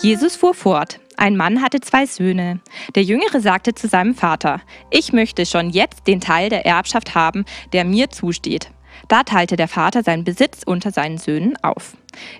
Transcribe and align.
Jesus 0.00 0.36
fuhr 0.36 0.54
fort. 0.54 1.00
Ein 1.16 1.36
Mann 1.36 1.62
hatte 1.62 1.80
zwei 1.80 2.06
Söhne. 2.06 2.60
Der 2.94 3.02
Jüngere 3.02 3.40
sagte 3.40 3.74
zu 3.74 3.86
seinem 3.86 4.14
Vater, 4.14 4.60
ich 4.90 5.12
möchte 5.12 5.46
schon 5.46 5.70
jetzt 5.70 6.06
den 6.06 6.20
Teil 6.20 6.48
der 6.48 6.66
Erbschaft 6.66 7.14
haben, 7.14 7.44
der 7.72 7.84
mir 7.84 8.10
zusteht. 8.10 8.70
Da 9.08 9.22
teilte 9.22 9.56
der 9.56 9.68
Vater 9.68 10.02
seinen 10.02 10.24
Besitz 10.24 10.62
unter 10.64 10.90
seinen 10.90 11.18
Söhnen 11.18 11.56
auf. 11.62 11.96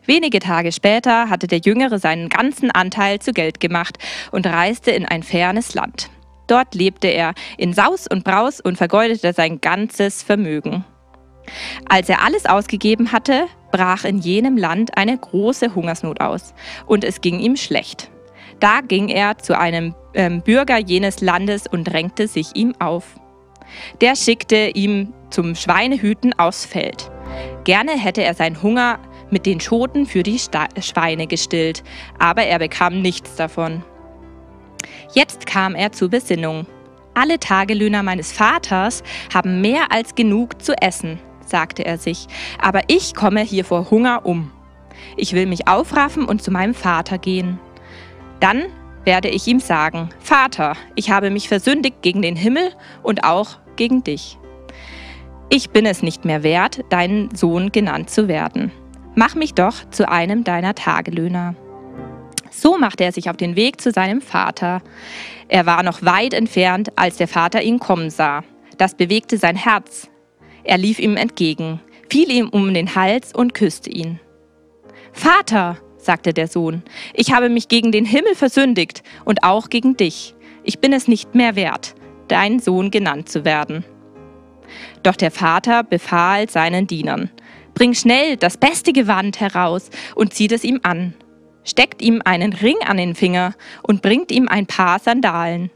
Wenige 0.06 0.38
Tage 0.38 0.72
später 0.72 1.28
hatte 1.28 1.46
der 1.46 1.58
Jüngere 1.58 1.98
seinen 1.98 2.28
ganzen 2.28 2.70
Anteil 2.70 3.18
zu 3.18 3.32
Geld 3.32 3.60
gemacht 3.60 3.98
und 4.30 4.46
reiste 4.46 4.90
in 4.90 5.06
ein 5.06 5.22
fernes 5.22 5.74
Land. 5.74 6.10
Dort 6.46 6.74
lebte 6.74 7.08
er 7.08 7.34
in 7.56 7.72
Saus 7.72 8.06
und 8.06 8.24
Braus 8.24 8.60
und 8.60 8.76
vergeudete 8.76 9.32
sein 9.32 9.60
ganzes 9.60 10.22
Vermögen. 10.22 10.84
Als 11.88 12.08
er 12.08 12.22
alles 12.22 12.46
ausgegeben 12.46 13.12
hatte, 13.12 13.46
brach 13.72 14.04
in 14.04 14.18
jenem 14.18 14.56
Land 14.56 14.96
eine 14.96 15.16
große 15.18 15.74
Hungersnot 15.74 16.20
aus 16.20 16.54
und 16.86 17.04
es 17.04 17.20
ging 17.20 17.40
ihm 17.40 17.56
schlecht. 17.56 18.10
Da 18.60 18.80
ging 18.80 19.08
er 19.08 19.38
zu 19.38 19.58
einem 19.58 19.94
ähm, 20.14 20.42
Bürger 20.42 20.78
jenes 20.78 21.20
Landes 21.20 21.66
und 21.66 21.84
drängte 21.84 22.28
sich 22.28 22.54
ihm 22.54 22.74
auf. 22.78 23.16
Der 24.00 24.14
schickte 24.14 24.70
ihm 24.74 25.12
zum 25.30 25.54
Schweinehüten 25.54 26.38
aufs 26.38 26.64
Feld. 26.64 27.10
Gerne 27.64 27.92
hätte 27.92 28.22
er 28.22 28.34
seinen 28.34 28.62
Hunger 28.62 28.98
mit 29.30 29.46
den 29.46 29.60
Schoten 29.60 30.06
für 30.06 30.22
die 30.22 30.38
Sta 30.38 30.68
Schweine 30.80 31.26
gestillt, 31.26 31.82
aber 32.18 32.42
er 32.42 32.58
bekam 32.58 33.00
nichts 33.00 33.36
davon. 33.36 33.82
Jetzt 35.14 35.46
kam 35.46 35.74
er 35.74 35.92
zur 35.92 36.10
Besinnung. 36.10 36.66
Alle 37.14 37.38
Tagelöhner 37.38 38.02
meines 38.02 38.32
Vaters 38.32 39.02
haben 39.32 39.60
mehr 39.60 39.90
als 39.90 40.14
genug 40.14 40.62
zu 40.62 40.74
essen, 40.80 41.18
sagte 41.52 41.84
er 41.84 41.98
sich, 41.98 42.26
aber 42.60 42.80
ich 42.88 43.14
komme 43.14 43.42
hier 43.42 43.64
vor 43.64 43.92
Hunger 43.92 44.26
um. 44.26 44.50
Ich 45.16 45.34
will 45.34 45.46
mich 45.46 45.68
aufraffen 45.68 46.24
und 46.24 46.42
zu 46.42 46.50
meinem 46.50 46.74
Vater 46.74 47.18
gehen. 47.18 47.60
Dann 48.40 48.64
werde 49.04 49.28
ich 49.28 49.46
ihm 49.46 49.60
sagen, 49.60 50.08
Vater, 50.18 50.74
ich 50.96 51.10
habe 51.10 51.30
mich 51.30 51.48
versündigt 51.48 52.02
gegen 52.02 52.22
den 52.22 52.34
Himmel 52.34 52.72
und 53.04 53.22
auch 53.22 53.58
gegen 53.76 54.02
dich. 54.02 54.38
Ich 55.48 55.70
bin 55.70 55.86
es 55.86 56.02
nicht 56.02 56.24
mehr 56.24 56.42
wert, 56.42 56.80
deinen 56.88 57.34
Sohn 57.34 57.70
genannt 57.70 58.10
zu 58.10 58.26
werden. 58.26 58.72
Mach 59.14 59.34
mich 59.34 59.54
doch 59.54 59.74
zu 59.90 60.08
einem 60.08 60.44
deiner 60.44 60.74
Tagelöhner. 60.74 61.54
So 62.50 62.78
machte 62.78 63.04
er 63.04 63.12
sich 63.12 63.28
auf 63.28 63.36
den 63.36 63.56
Weg 63.56 63.80
zu 63.80 63.90
seinem 63.90 64.20
Vater. 64.20 64.82
Er 65.48 65.66
war 65.66 65.82
noch 65.82 66.02
weit 66.02 66.32
entfernt, 66.32 66.90
als 66.96 67.16
der 67.16 67.28
Vater 67.28 67.62
ihn 67.62 67.78
kommen 67.78 68.10
sah. 68.10 68.44
Das 68.78 68.94
bewegte 68.94 69.36
sein 69.36 69.56
Herz. 69.56 70.08
Er 70.64 70.78
lief 70.78 70.98
ihm 70.98 71.16
entgegen, 71.16 71.80
fiel 72.08 72.30
ihm 72.30 72.48
um 72.48 72.72
den 72.72 72.94
Hals 72.94 73.34
und 73.34 73.54
küsste 73.54 73.90
ihn. 73.90 74.20
Vater, 75.12 75.78
sagte 75.96 76.32
der 76.32 76.48
Sohn, 76.48 76.82
ich 77.14 77.32
habe 77.32 77.48
mich 77.48 77.68
gegen 77.68 77.92
den 77.92 78.04
Himmel 78.04 78.34
versündigt 78.34 79.02
und 79.24 79.42
auch 79.42 79.68
gegen 79.68 79.96
dich. 79.96 80.34
Ich 80.64 80.78
bin 80.78 80.92
es 80.92 81.08
nicht 81.08 81.34
mehr 81.34 81.56
wert, 81.56 81.94
dein 82.28 82.58
Sohn 82.60 82.90
genannt 82.90 83.28
zu 83.28 83.44
werden. 83.44 83.84
Doch 85.02 85.16
der 85.16 85.30
Vater 85.30 85.82
befahl 85.82 86.48
seinen 86.48 86.86
Dienern, 86.86 87.30
Bring 87.74 87.94
schnell 87.94 88.36
das 88.36 88.56
beste 88.56 88.92
Gewand 88.92 89.40
heraus 89.40 89.90
und 90.14 90.34
zieht 90.34 90.52
es 90.52 90.64
ihm 90.64 90.80
an, 90.82 91.14
steckt 91.64 92.02
ihm 92.02 92.22
einen 92.24 92.52
Ring 92.52 92.76
an 92.86 92.96
den 92.96 93.14
Finger 93.14 93.54
und 93.82 94.02
bringt 94.02 94.30
ihm 94.30 94.48
ein 94.48 94.66
paar 94.66 94.98
Sandalen. 94.98 95.70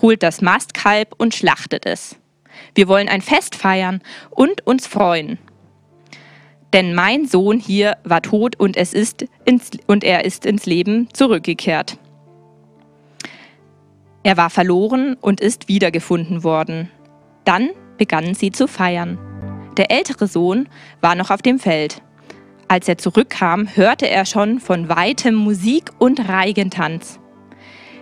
Holt 0.00 0.22
das 0.22 0.40
Mastkalb 0.40 1.14
und 1.18 1.34
schlachtet 1.34 1.84
es. 1.84 2.16
Wir 2.74 2.88
wollen 2.88 3.08
ein 3.08 3.20
Fest 3.20 3.54
feiern 3.54 4.00
und 4.30 4.66
uns 4.66 4.86
freuen. 4.86 5.38
Denn 6.72 6.94
mein 6.94 7.26
Sohn 7.26 7.58
hier 7.58 7.96
war 8.04 8.22
tot 8.22 8.56
und, 8.56 8.76
es 8.76 8.92
ist 8.92 9.26
ins, 9.44 9.70
und 9.86 10.04
er 10.04 10.24
ist 10.24 10.46
ins 10.46 10.66
Leben 10.66 11.08
zurückgekehrt. 11.12 11.98
Er 14.22 14.36
war 14.36 14.50
verloren 14.50 15.16
und 15.20 15.40
ist 15.40 15.68
wiedergefunden 15.68 16.44
worden. 16.44 16.90
Dann 17.44 17.70
begannen 17.96 18.34
sie 18.34 18.52
zu 18.52 18.68
feiern. 18.68 19.18
Der 19.76 19.90
ältere 19.90 20.26
Sohn 20.26 20.68
war 21.00 21.14
noch 21.14 21.30
auf 21.30 21.42
dem 21.42 21.58
Feld. 21.58 22.02
Als 22.68 22.86
er 22.86 22.98
zurückkam, 22.98 23.66
hörte 23.74 24.08
er 24.08 24.26
schon 24.26 24.60
von 24.60 24.88
weitem 24.88 25.34
Musik 25.34 25.90
und 25.98 26.28
Reigentanz. 26.28 27.18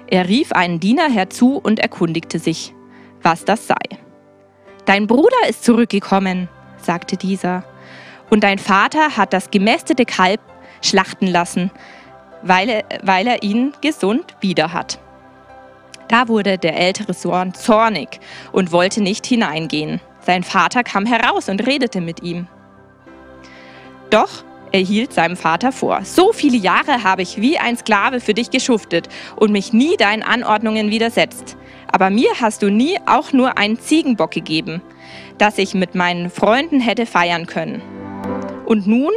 Er 0.09 0.29
rief 0.29 0.53
einen 0.53 0.81
Diener 0.81 1.09
herzu 1.09 1.57
und 1.57 1.79
erkundigte 1.79 2.39
sich, 2.39 2.75
was 3.23 3.45
das 3.45 3.67
sei. 3.67 3.77
Dein 4.89 5.07
Bruder 5.07 5.37
ist 5.47 5.65
zurückgekommen, 5.65 6.49
sagte 6.79 7.19
dieser, 7.19 7.63
und 8.31 8.43
dein 8.43 8.57
Vater 8.57 9.19
hat 9.19 9.35
das 9.35 9.51
gemästete 9.51 10.07
Kalb 10.07 10.41
schlachten 10.81 11.27
lassen, 11.27 11.71
weil 12.41 12.71
er, 12.71 12.85
weil 13.03 13.27
er 13.27 13.43
ihn 13.43 13.75
gesund 13.83 14.35
wieder 14.41 14.73
hat. 14.73 14.99
Da 16.09 16.27
wurde 16.29 16.57
der 16.57 16.75
ältere 16.75 17.13
Sohn 17.13 17.53
zornig 17.53 18.19
und 18.51 18.73
wollte 18.73 19.03
nicht 19.03 19.27
hineingehen. 19.27 20.01
Sein 20.21 20.43
Vater 20.43 20.83
kam 20.85 21.05
heraus 21.05 21.51
und 21.51 21.67
redete 21.67 22.01
mit 22.01 22.23
ihm. 22.23 22.47
Doch 24.09 24.43
er 24.73 24.81
hielt 24.81 25.13
seinem 25.13 25.37
Vater 25.37 25.71
vor, 25.71 26.01
so 26.05 26.33
viele 26.33 26.57
Jahre 26.57 27.05
habe 27.05 27.21
ich 27.21 27.39
wie 27.39 27.59
ein 27.59 27.77
Sklave 27.77 28.21
für 28.21 28.33
dich 28.33 28.49
geschuftet 28.49 29.09
und 29.37 29.53
mich 29.53 29.75
nie 29.75 29.99
deinen 29.99 30.23
Anordnungen 30.23 30.91
widersetzt. 30.91 31.59
Aber 31.91 32.11
mir 32.11 32.31
hast 32.41 32.63
du 32.63 32.71
nie 32.71 32.99
auch 33.07 33.33
nur 33.33 33.59
einen 33.59 33.79
Ziegenbock 33.79 34.31
gegeben, 34.31 34.83
dass 35.39 35.59
ich 35.59 35.75
mit 35.75 35.95
meinen 35.95 36.31
Freunden 36.31 36.81
hätte 36.81 37.07
feiern 37.07 37.47
können. 37.47 37.83
Und 38.67 38.87
nun 38.87 39.13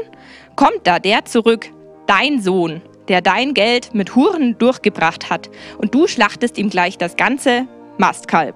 kommt 0.56 0.82
da 0.86 1.00
der 1.00 1.26
zurück, 1.26 1.68
dein 2.08 2.42
Sohn, 2.42 2.82
der 3.08 3.22
dein 3.22 3.54
Geld 3.54 3.94
mit 3.94 4.16
Huren 4.16 4.58
durchgebracht 4.58 5.30
hat, 5.30 5.50
und 5.78 5.94
du 5.94 6.08
schlachtest 6.08 6.58
ihm 6.58 6.70
gleich 6.70 6.98
das 6.98 7.18
ganze 7.18 7.68
Mastkalb. 7.98 8.56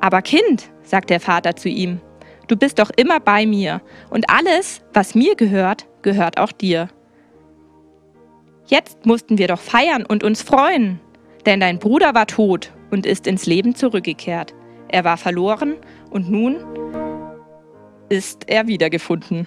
Aber 0.00 0.22
Kind, 0.22 0.70
sagt 0.82 1.10
der 1.10 1.20
Vater 1.20 1.56
zu 1.56 1.68
ihm, 1.68 2.00
du 2.46 2.56
bist 2.56 2.78
doch 2.78 2.90
immer 2.96 3.20
bei 3.20 3.46
mir, 3.46 3.80
und 4.10 4.30
alles, 4.30 4.82
was 4.92 5.14
mir 5.14 5.34
gehört, 5.34 5.86
gehört 6.02 6.38
auch 6.38 6.52
dir. 6.52 6.88
Jetzt 8.66 9.04
mussten 9.04 9.38
wir 9.38 9.48
doch 9.48 9.58
feiern 9.58 10.06
und 10.06 10.22
uns 10.22 10.42
freuen, 10.42 11.00
denn 11.46 11.60
dein 11.60 11.78
Bruder 11.78 12.14
war 12.14 12.26
tot 12.26 12.72
und 12.90 13.06
ist 13.06 13.26
ins 13.26 13.46
Leben 13.46 13.74
zurückgekehrt. 13.74 14.54
Er 14.88 15.04
war 15.04 15.16
verloren 15.16 15.76
und 16.10 16.30
nun 16.30 16.56
ist 18.08 18.48
er 18.48 18.66
wiedergefunden. 18.66 19.46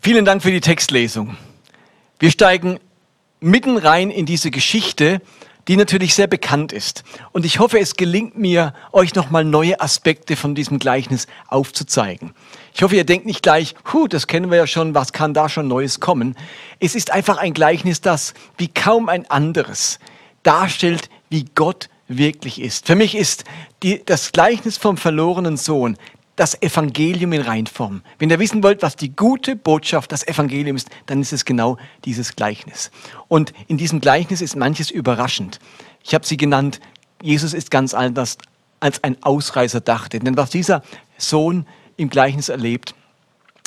Vielen 0.00 0.24
Dank 0.24 0.42
für 0.42 0.50
die 0.50 0.60
Textlesung. 0.60 1.36
Wir 2.18 2.30
steigen 2.30 2.78
mitten 3.40 3.76
rein 3.76 4.10
in 4.10 4.26
diese 4.26 4.50
Geschichte, 4.50 5.20
die 5.70 5.76
natürlich 5.76 6.16
sehr 6.16 6.26
bekannt 6.26 6.72
ist. 6.72 7.04
Und 7.30 7.44
ich 7.44 7.60
hoffe, 7.60 7.78
es 7.78 7.94
gelingt 7.94 8.36
mir, 8.36 8.74
euch 8.90 9.14
nochmal 9.14 9.44
neue 9.44 9.80
Aspekte 9.80 10.34
von 10.34 10.56
diesem 10.56 10.80
Gleichnis 10.80 11.28
aufzuzeigen. 11.46 12.34
Ich 12.74 12.82
hoffe, 12.82 12.96
ihr 12.96 13.04
denkt 13.04 13.24
nicht 13.24 13.44
gleich, 13.44 13.76
huh, 13.92 14.08
das 14.08 14.26
kennen 14.26 14.50
wir 14.50 14.58
ja 14.58 14.66
schon, 14.66 14.96
was 14.96 15.12
kann 15.12 15.32
da 15.32 15.48
schon 15.48 15.68
Neues 15.68 16.00
kommen? 16.00 16.34
Es 16.80 16.96
ist 16.96 17.12
einfach 17.12 17.36
ein 17.36 17.54
Gleichnis, 17.54 18.00
das 18.00 18.34
wie 18.58 18.66
kaum 18.66 19.08
ein 19.08 19.30
anderes 19.30 20.00
darstellt, 20.42 21.08
wie 21.28 21.44
Gott 21.54 21.88
wirklich 22.08 22.60
ist. 22.60 22.88
Für 22.88 22.96
mich 22.96 23.16
ist 23.16 23.44
die, 23.84 24.04
das 24.04 24.32
Gleichnis 24.32 24.76
vom 24.76 24.96
verlorenen 24.96 25.56
Sohn 25.56 25.96
das 26.40 26.62
Evangelium 26.62 27.34
in 27.34 27.42
Reinform. 27.42 28.00
Wenn 28.18 28.30
ihr 28.30 28.38
wissen 28.38 28.62
wollt, 28.62 28.80
was 28.80 28.96
die 28.96 29.14
gute 29.14 29.56
Botschaft, 29.56 30.10
das 30.10 30.26
Evangelium 30.26 30.74
ist, 30.74 30.88
dann 31.04 31.20
ist 31.20 31.34
es 31.34 31.44
genau 31.44 31.76
dieses 32.06 32.34
Gleichnis. 32.34 32.90
Und 33.28 33.52
in 33.68 33.76
diesem 33.76 34.00
Gleichnis 34.00 34.40
ist 34.40 34.56
manches 34.56 34.90
überraschend. 34.90 35.58
Ich 36.02 36.14
habe 36.14 36.24
sie 36.24 36.38
genannt, 36.38 36.80
Jesus 37.20 37.52
ist 37.52 37.70
ganz 37.70 37.92
anders, 37.92 38.38
als 38.80 39.04
ein 39.04 39.22
Ausreißer 39.22 39.82
dachte. 39.82 40.18
Denn 40.18 40.38
was 40.38 40.48
dieser 40.48 40.82
Sohn 41.18 41.66
im 41.98 42.08
Gleichnis 42.08 42.48
erlebt, 42.48 42.94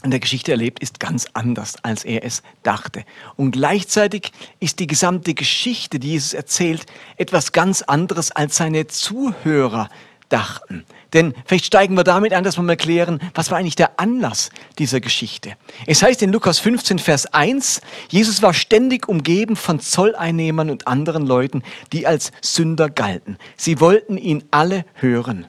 in 0.04 0.10
der 0.10 0.20
Geschichte 0.20 0.50
erlebt, 0.50 0.80
ist 0.80 1.00
ganz 1.00 1.28
anders, 1.34 1.76
als 1.84 2.04
er 2.04 2.26
es 2.26 2.42
dachte. 2.64 3.06
Und 3.36 3.52
gleichzeitig 3.52 4.32
ist 4.60 4.80
die 4.80 4.88
gesamte 4.88 5.36
Geschichte, 5.36 6.00
die 6.00 6.14
Jesus 6.14 6.34
erzählt, 6.34 6.88
etwas 7.18 7.52
ganz 7.52 7.84
anderes, 7.84 8.32
als 8.32 8.58
seine 8.58 8.88
Zuhörer 8.88 9.90
dachten. 10.34 10.84
Denn 11.14 11.36
vielleicht 11.46 11.66
steigen 11.66 11.96
wir 11.96 12.04
damit 12.04 12.34
an, 12.34 12.44
dass 12.44 12.58
wir 12.58 12.64
mal 12.64 12.76
klären, 12.76 13.20
was 13.36 13.52
war 13.52 13.60
eigentlich 13.60 13.76
der 13.76 14.00
Anlass 14.00 14.50
dieser 14.80 15.00
Geschichte. 15.00 15.54
Es 15.86 16.02
heißt 16.02 16.24
in 16.24 16.32
Lukas 16.32 16.58
15, 16.58 16.98
Vers 16.98 17.28
1, 17.28 17.82
Jesus 18.10 18.42
war 18.42 18.54
ständig 18.54 19.08
umgeben 19.08 19.56
von 19.56 19.80
Zolleinnehmern 19.80 20.72
und 20.72 20.88
anderen 20.88 21.28
Leuten, 21.28 21.62
die 21.92 22.08
als 22.08 22.32
Sünder 22.42 22.90
galten. 22.90 23.38
Sie 23.56 23.80
wollten 23.80 24.18
ihn 24.18 24.44
alle 24.50 24.86
hören. 24.96 25.46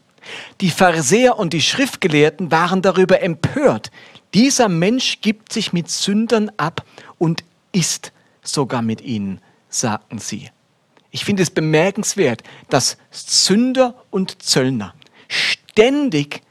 Die 0.61 0.71
Pharisäer 0.71 1.39
und 1.39 1.55
die 1.55 1.63
Schriftgelehrten 1.63 2.51
waren 2.51 2.83
darüber 2.83 3.23
empört. 3.23 3.91
Dieser 4.35 4.69
Mensch 4.69 5.21
gibt 5.23 5.53
sich 5.53 5.73
mit 5.73 5.91
Sündern 5.91 6.51
ab 6.57 6.85
und 7.19 7.45
isst 7.73 8.13
sogar 8.43 8.83
mit 8.83 9.01
ihnen, 9.01 9.41
sagten 9.69 10.19
sie. 10.19 10.51
Ich 11.15 11.25
finde 11.25 11.45
es 11.45 11.51
bemerkenswert, 11.51 12.43
dass 12.71 12.99
Sünder 13.13 13.95
und 14.11 14.43
Zöllner 14.43 14.95
ständig 15.29 16.43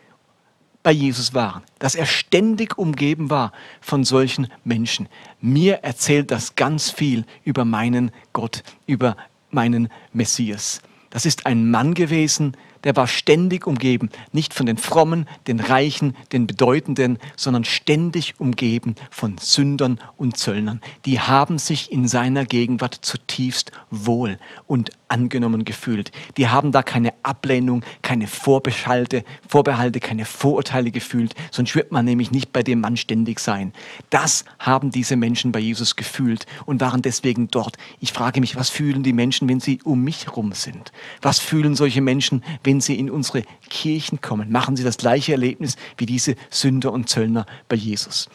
bei 0.83 0.91
Jesus 0.93 1.33
waren, 1.33 1.63
dass 1.79 1.95
er 1.95 2.05
ständig 2.05 2.77
umgeben 2.77 3.29
war 3.29 3.51
von 3.81 4.05
solchen 4.05 4.47
Menschen. 4.63 5.09
Mir 5.41 5.79
erzählt 5.83 6.31
das 6.31 6.55
ganz 6.55 6.89
viel 6.89 7.25
über 7.43 7.65
meinen 7.65 8.11
Gott, 8.31 8.63
über 8.85 9.17
meinen 9.51 9.89
Messias. 10.13 10.81
Das 11.09 11.25
ist 11.25 11.45
ein 11.45 11.69
Mann 11.69 11.93
gewesen, 11.93 12.55
der 12.55 12.57
war 12.83 13.07
ständig 13.07 13.65
umgeben, 13.65 14.09
nicht 14.31 14.53
von 14.53 14.65
den 14.65 14.77
Frommen, 14.77 15.27
den 15.47 15.59
Reichen, 15.59 16.15
den 16.31 16.47
Bedeutenden, 16.47 17.17
sondern 17.35 17.63
ständig 17.63 18.39
umgeben 18.39 18.95
von 19.09 19.37
Sündern 19.37 19.99
und 20.17 20.37
Zöllnern. 20.37 20.81
Die 21.05 21.19
haben 21.19 21.57
sich 21.57 21.91
in 21.91 22.07
seiner 22.07 22.45
Gegenwart 22.45 22.99
zutiefst 23.01 23.71
wohl 23.89 24.37
und 24.67 24.91
angenommen 25.07 25.63
gefühlt. 25.63 26.11
Die 26.37 26.47
haben 26.47 26.71
da 26.71 26.81
keine 26.81 27.13
Ablehnung, 27.23 27.85
keine 28.01 28.27
Vorbehalte, 28.27 29.23
Vorbehalte, 29.47 29.99
keine 29.99 30.25
Vorurteile 30.25 30.91
gefühlt, 30.91 31.35
sonst 31.51 31.75
wird 31.75 31.91
man 31.91 32.05
nämlich 32.05 32.31
nicht 32.31 32.51
bei 32.51 32.63
dem 32.63 32.81
Mann 32.81 32.97
ständig 32.97 33.39
sein. 33.39 33.73
Das 34.09 34.43
haben 34.59 34.89
diese 34.89 35.15
Menschen 35.15 35.51
bei 35.51 35.59
Jesus 35.59 35.95
gefühlt 35.95 36.45
und 36.65 36.81
waren 36.81 37.01
deswegen 37.01 37.47
dort. 37.49 37.77
Ich 37.99 38.11
frage 38.11 38.39
mich, 38.39 38.55
was 38.55 38.69
fühlen 38.69 39.03
die 39.03 39.13
Menschen, 39.13 39.47
wenn 39.47 39.59
sie 39.59 39.79
um 39.83 40.03
mich 40.03 40.25
herum 40.25 40.51
sind? 40.53 40.91
Was 41.21 41.39
fühlen 41.39 41.75
solche 41.75 42.01
Menschen, 42.01 42.43
wenn 42.63 42.72
sie 42.81 42.97
in 42.97 43.09
unsere 43.09 43.43
Kirchen 43.69 44.21
kommen? 44.21 44.51
Machen 44.51 44.75
sie 44.75 44.83
das 44.83 44.97
gleiche 44.97 45.33
Erlebnis 45.33 45.75
wie 45.97 46.05
diese 46.05 46.35
Sünder 46.49 46.91
und 46.91 47.09
Zöllner 47.09 47.45
bei 47.67 47.75
Jesus? 47.75 48.29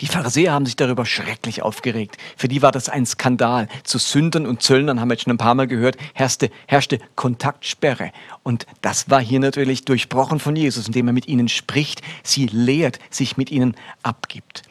Die 0.00 0.06
Pharisäer 0.06 0.52
haben 0.52 0.66
sich 0.66 0.76
darüber 0.76 1.06
schrecklich 1.06 1.62
aufgeregt. 1.62 2.18
Für 2.36 2.48
die 2.48 2.60
war 2.60 2.70
das 2.70 2.88
ein 2.88 3.06
Skandal. 3.06 3.68
Zu 3.82 3.98
Sündern 3.98 4.46
und 4.46 4.62
Zöllnern 4.62 5.00
haben 5.00 5.08
wir 5.08 5.14
jetzt 5.14 5.24
schon 5.24 5.32
ein 5.32 5.38
paar 5.38 5.54
Mal 5.54 5.66
gehört, 5.66 5.96
herrschte, 6.12 6.50
herrschte 6.66 6.98
Kontaktsperre. 7.14 8.12
Und 8.42 8.66
das 8.82 9.08
war 9.08 9.22
hier 9.22 9.40
natürlich 9.40 9.84
durchbrochen 9.84 10.38
von 10.38 10.54
Jesus, 10.54 10.86
indem 10.86 11.06
er 11.06 11.12
mit 11.14 11.28
ihnen 11.28 11.48
spricht, 11.48 12.02
sie 12.22 12.46
lehrt, 12.46 12.98
sich 13.10 13.38
mit 13.38 13.50
ihnen 13.50 13.74
abgibt. 14.02 14.62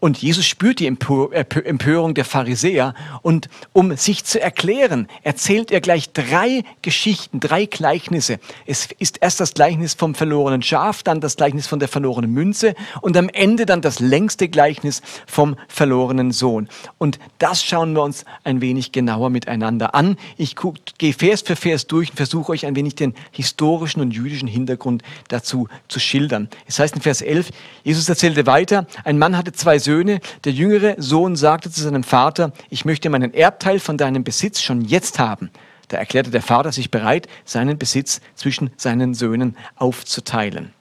Und 0.00 0.18
Jesus 0.18 0.46
spürt 0.46 0.78
die 0.78 0.86
Empörung 0.86 2.14
der 2.14 2.24
Pharisäer 2.24 2.94
und 3.22 3.48
um 3.72 3.96
sich 3.96 4.24
zu 4.24 4.40
erklären, 4.40 5.08
erzählt 5.24 5.72
er 5.72 5.80
gleich 5.80 6.12
drei 6.12 6.62
Geschichten, 6.82 7.40
drei 7.40 7.66
Gleichnisse. 7.66 8.38
Es 8.64 8.88
ist 8.98 9.18
erst 9.20 9.40
das 9.40 9.54
Gleichnis 9.54 9.94
vom 9.94 10.14
verlorenen 10.14 10.62
Schaf, 10.62 11.02
dann 11.02 11.20
das 11.20 11.34
Gleichnis 11.34 11.66
von 11.66 11.80
der 11.80 11.88
verlorenen 11.88 12.32
Münze 12.32 12.76
und 13.00 13.16
am 13.16 13.28
Ende 13.28 13.66
dann 13.66 13.80
das 13.80 13.98
längste 13.98 14.48
Gleichnis 14.48 15.02
vom 15.26 15.56
verlorenen 15.66 16.30
Sohn. 16.30 16.68
Und 16.98 17.18
das 17.38 17.64
schauen 17.64 17.92
wir 17.94 18.02
uns 18.02 18.24
ein 18.44 18.60
wenig 18.60 18.92
genauer 18.92 19.30
miteinander 19.30 19.96
an. 19.96 20.16
Ich 20.36 20.54
gehe 20.98 21.12
Vers 21.12 21.42
für 21.42 21.56
Vers 21.56 21.88
durch 21.88 22.10
und 22.10 22.16
versuche 22.16 22.52
euch 22.52 22.66
ein 22.66 22.76
wenig 22.76 22.94
den 22.94 23.14
historischen 23.32 24.00
und 24.00 24.12
jüdischen 24.12 24.48
Hintergrund 24.48 25.02
dazu 25.26 25.66
zu 25.88 25.98
schildern. 25.98 26.48
Es 26.66 26.78
heißt 26.78 26.94
in 26.94 27.02
Vers 27.02 27.20
11, 27.20 27.50
Jesus 27.82 28.08
erzählte 28.08 28.46
weiter, 28.46 28.86
ein 29.02 29.18
Mann 29.18 29.36
hatte 29.36 29.52
zwei 29.52 29.80
Söhne. 29.88 30.20
Der 30.44 30.52
jüngere 30.52 30.96
Sohn 30.98 31.34
sagte 31.34 31.70
zu 31.70 31.80
seinem 31.80 32.02
Vater, 32.02 32.52
ich 32.68 32.84
möchte 32.84 33.08
meinen 33.08 33.32
Erbteil 33.32 33.80
von 33.80 33.96
deinem 33.96 34.22
Besitz 34.22 34.60
schon 34.60 34.82
jetzt 34.82 35.18
haben. 35.18 35.48
Da 35.88 35.96
erklärte 35.96 36.30
der 36.30 36.42
Vater 36.42 36.72
sich 36.72 36.90
bereit, 36.90 37.26
seinen 37.46 37.78
Besitz 37.78 38.20
zwischen 38.34 38.68
seinen 38.76 39.14
Söhnen 39.14 39.56
aufzuteilen. 39.76 40.74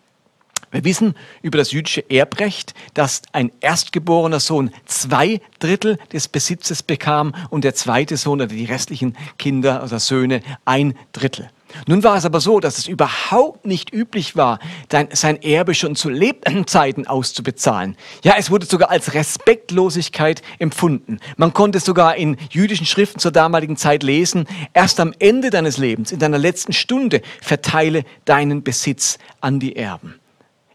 Wir 0.71 0.83
wissen 0.83 1.15
über 1.41 1.57
das 1.57 1.71
jüdische 1.71 2.03
Erbrecht, 2.09 2.73
dass 2.95 3.21
ein 3.31 3.49
erstgeborener 3.61 4.41
Sohn 4.41 4.71
zwei 4.83 5.39
Drittel 5.59 5.97
des 6.11 6.27
Besitzes 6.27 6.83
bekam 6.83 7.33
und 7.49 7.63
der 7.63 7.75
zweite 7.75 8.17
Sohn 8.17 8.41
oder 8.41 8.47
die 8.47 8.65
restlichen 8.65 9.15
Kinder 9.39 9.85
oder 9.85 10.01
Söhne 10.01 10.41
ein 10.65 10.97
Drittel. 11.13 11.49
Nun 11.85 12.03
war 12.03 12.15
es 12.15 12.25
aber 12.25 12.39
so, 12.39 12.59
dass 12.59 12.77
es 12.77 12.87
überhaupt 12.87 13.65
nicht 13.65 13.93
üblich 13.93 14.35
war, 14.35 14.59
sein 14.89 15.41
Erbe 15.41 15.75
schon 15.75 15.95
zu 15.95 16.09
Lebzeiten 16.09 17.07
auszubezahlen. 17.07 17.97
Ja, 18.23 18.35
es 18.37 18.49
wurde 18.49 18.65
sogar 18.65 18.89
als 18.89 19.13
Respektlosigkeit 19.13 20.41
empfunden. 20.59 21.19
Man 21.35 21.53
konnte 21.53 21.79
sogar 21.79 22.15
in 22.15 22.37
jüdischen 22.49 22.85
Schriften 22.85 23.19
zur 23.19 23.31
damaligen 23.31 23.77
Zeit 23.77 24.03
lesen, 24.03 24.47
erst 24.73 24.99
am 24.99 25.13
Ende 25.19 25.49
deines 25.49 25.77
Lebens, 25.77 26.11
in 26.11 26.19
deiner 26.19 26.37
letzten 26.37 26.73
Stunde, 26.73 27.21
verteile 27.41 28.03
deinen 28.25 28.63
Besitz 28.63 29.17
an 29.41 29.59
die 29.59 29.75
Erben. 29.75 30.15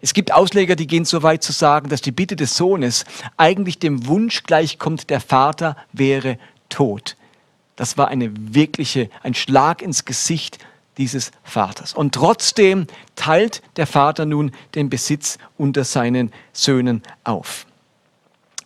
Es 0.01 0.15
gibt 0.15 0.33
Ausleger, 0.33 0.75
die 0.75 0.89
gehen 0.89 1.05
so 1.05 1.23
weit 1.23 1.45
zu 1.45 1.53
sagen, 1.53 1.89
dass 1.89 2.01
die 2.01 2.11
Bitte 2.11 2.35
des 2.35 2.57
Sohnes 2.57 3.05
eigentlich 3.37 3.79
dem 3.79 4.09
Wunsch 4.09 4.43
gleichkommt, 4.43 5.11
der 5.11 5.21
Vater 5.21 5.77
wäre 5.93 6.39
tot. 6.69 7.17
Das 7.77 7.97
war 7.97 8.09
eine 8.09 8.33
wirkliche, 8.35 9.09
ein 9.23 9.35
Schlag 9.35 9.81
ins 9.81 10.05
Gesicht 10.05 10.59
dieses 10.99 11.33
Vaters. 11.43 11.95
Und 11.95 12.15
trotzdem 12.15 12.87
teilt 13.17 13.63
der 13.77 13.87
Vater 13.87 14.27
nun 14.27 14.53
den 14.75 14.91
Besitz 14.91 15.39
unter 15.57 15.85
seinen 15.85 16.33
Söhnen 16.53 17.03
auf. 17.25 17.67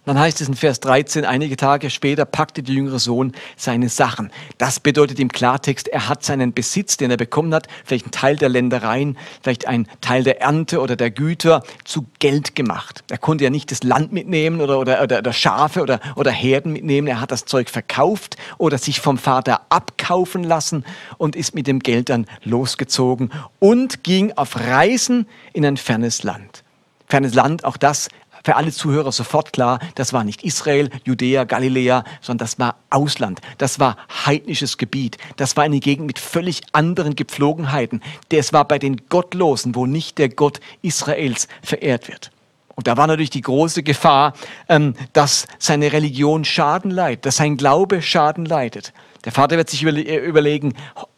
Dann 0.07 0.21
heißt 0.21 0.41
es 0.41 0.47
in 0.47 0.55
Vers 0.55 0.79
13, 0.81 1.25
einige 1.25 1.57
Tage 1.57 1.91
später 1.91 2.25
packte 2.25 2.63
der 2.63 2.77
jüngere 2.77 3.01
Sohn 3.01 3.33
seine 3.57 3.89
Sachen. 3.89 4.31
Das 4.57 4.79
bedeutet 4.79 5.19
im 5.19 5.33
Klartext, 5.33 5.89
er 5.89 6.09
hat 6.09 6.23
seinen 6.23 6.55
Besitz, 6.55 6.97
den 6.97 7.11
er 7.11 7.17
bekommen 7.17 7.53
hat, 7.53 7.67
vielleicht 7.85 8.05
einen 8.05 8.13
Teil 8.13 8.37
der 8.37 8.49
Ländereien, 8.49 9.19
vielleicht 9.43 9.67
einen 9.67 9.89
Teil 10.01 10.23
der 10.23 10.41
Ernte 10.41 10.81
oder 10.81 10.95
der 10.95 11.11
Güter, 11.11 11.65
zu 11.83 12.07
Geld 12.21 12.55
gemacht. 12.55 13.03
Er 13.11 13.19
konnte 13.19 13.43
ja 13.43 13.51
nicht 13.51 13.73
das 13.73 13.83
Land 13.83 14.13
mitnehmen 14.13 14.61
oder, 14.61 14.79
oder, 14.79 15.03
oder, 15.03 15.19
oder 15.19 15.33
Schafe 15.33 15.83
oder, 15.83 15.99
oder 16.15 16.31
Herden 16.31 16.73
mitnehmen. 16.73 17.09
Er 17.09 17.21
hat 17.21 17.33
das 17.33 17.45
Zeug 17.45 17.69
verkauft 17.69 18.37
oder 18.59 18.79
sich 18.79 19.01
vom 19.01 19.19
Vater 19.19 19.63
abkaufen 19.71 20.45
lassen 20.45 20.85
und 21.19 21.35
ist 21.35 21.53
mit 21.57 21.67
dem 21.67 21.81
Geld 21.81 22.11
dann 22.11 22.27
losgezogen 22.45 23.33
und 23.59 24.05
ging 24.05 24.33
auf 24.37 24.55
Reisen 24.55 25.27
in 25.53 25.67
ein 25.67 25.77
fernes 25.77 26.23
Land. 26.23 26.63
Fernes 27.09 27.35
Land, 27.35 27.65
auch 27.65 27.77
das 27.77 28.09
für 28.47 28.55
alle 28.55 28.71
Zuhörer 28.71 29.11
sofort 29.11 29.53
klar, 29.53 29.81
das 29.97 30.13
war 30.13 30.23
nicht 30.23 30.45
Israel, 30.45 30.89
Judäa, 31.03 31.43
Galiläa, 31.43 32.05
sondern 32.21 32.47
das 32.47 32.61
war 32.61 32.77
Ausland. 32.91 33.41
Das 33.59 33.81
war 33.81 33.97
heidnisches 34.25 34.79
Gebiet. 34.79 35.19
Das 35.35 35.57
war 35.57 35.65
eine 35.65 35.81
Gegend 35.81 36.07
mit 36.07 36.21
völlig 36.21 36.61
anderen 36.71 37.17
Gepflogenheiten. 37.17 38.03
Das 38.29 38.53
war 38.53 38.65
bei 38.65 38.79
den 38.79 39.09
Gottlosen, 39.09 39.75
wo 39.75 39.87
nicht 39.87 40.19
der 40.19 40.29
Gott 40.29 40.61
Israels 40.81 41.49
verehrt 41.61 42.07
wird. 42.07 42.31
Und 42.77 42.87
da 42.87 42.97
war 42.97 43.09
natürlich 43.09 43.31
die 43.31 43.41
große 43.41 43.83
Gefahr, 43.83 44.33
ähm, 44.69 44.95
dass 45.13 45.49
seine 45.59 45.93
Religion 45.93 46.45
Schaden 46.45 46.93
leidet, 46.93 47.27
dass 47.27 47.39
sein 47.39 47.57
Glaube 47.57 48.01
Schaden 48.01 48.45
leidet. 48.45 48.93
Der 49.25 49.33
Vater 49.33 49.57
wird 49.57 49.71
sich 49.71 49.83
äh, 49.83 50.19
überlegen, 50.19 50.75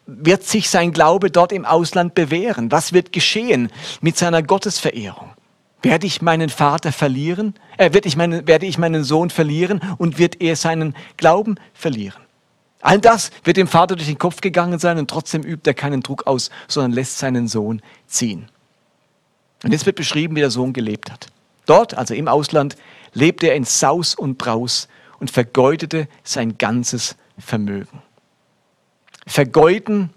wird 0.06 0.44
sich 0.44 0.70
sein 0.70 0.94
Glaube 0.94 1.30
dort 1.30 1.52
im 1.52 1.66
Ausland 1.66 2.14
bewähren? 2.14 2.72
Was 2.72 2.94
wird 2.94 3.12
geschehen 3.12 3.70
mit 4.00 4.16
seiner 4.16 4.42
Gottesverehrung? 4.42 5.28
Werde 5.82 6.06
ich 6.06 6.22
meinen 6.22 6.48
Vater 6.48 6.92
verlieren? 6.92 7.54
Äh, 7.76 7.92
werde, 7.92 8.08
ich 8.08 8.16
meinen, 8.16 8.46
werde 8.46 8.66
ich 8.66 8.78
meinen 8.78 9.04
Sohn 9.04 9.30
verlieren 9.30 9.80
und 9.98 10.18
wird 10.18 10.40
er 10.40 10.56
seinen 10.56 10.94
Glauben 11.16 11.56
verlieren? 11.72 12.22
All 12.80 13.00
das 13.00 13.30
wird 13.44 13.56
dem 13.56 13.68
Vater 13.68 13.96
durch 13.96 14.08
den 14.08 14.18
Kopf 14.18 14.40
gegangen 14.40 14.78
sein 14.78 14.98
und 14.98 15.10
trotzdem 15.10 15.42
übt 15.42 15.68
er 15.68 15.74
keinen 15.74 16.00
Druck 16.00 16.26
aus, 16.26 16.50
sondern 16.68 16.92
lässt 16.92 17.18
seinen 17.18 17.48
Sohn 17.48 17.82
ziehen. 18.06 18.48
Und 19.64 19.72
jetzt 19.72 19.86
wird 19.86 19.96
beschrieben, 19.96 20.36
wie 20.36 20.40
der 20.40 20.50
Sohn 20.50 20.72
gelebt 20.72 21.10
hat. 21.10 21.26
Dort, 21.66 21.94
also 21.94 22.14
im 22.14 22.28
Ausland, 22.28 22.76
lebte 23.12 23.48
er 23.48 23.56
in 23.56 23.64
Saus 23.64 24.14
und 24.14 24.38
Braus 24.38 24.88
und 25.18 25.30
vergeudete 25.30 26.08
sein 26.22 26.56
ganzes 26.56 27.16
Vermögen. 27.38 28.02
Vergeuden 29.26 30.10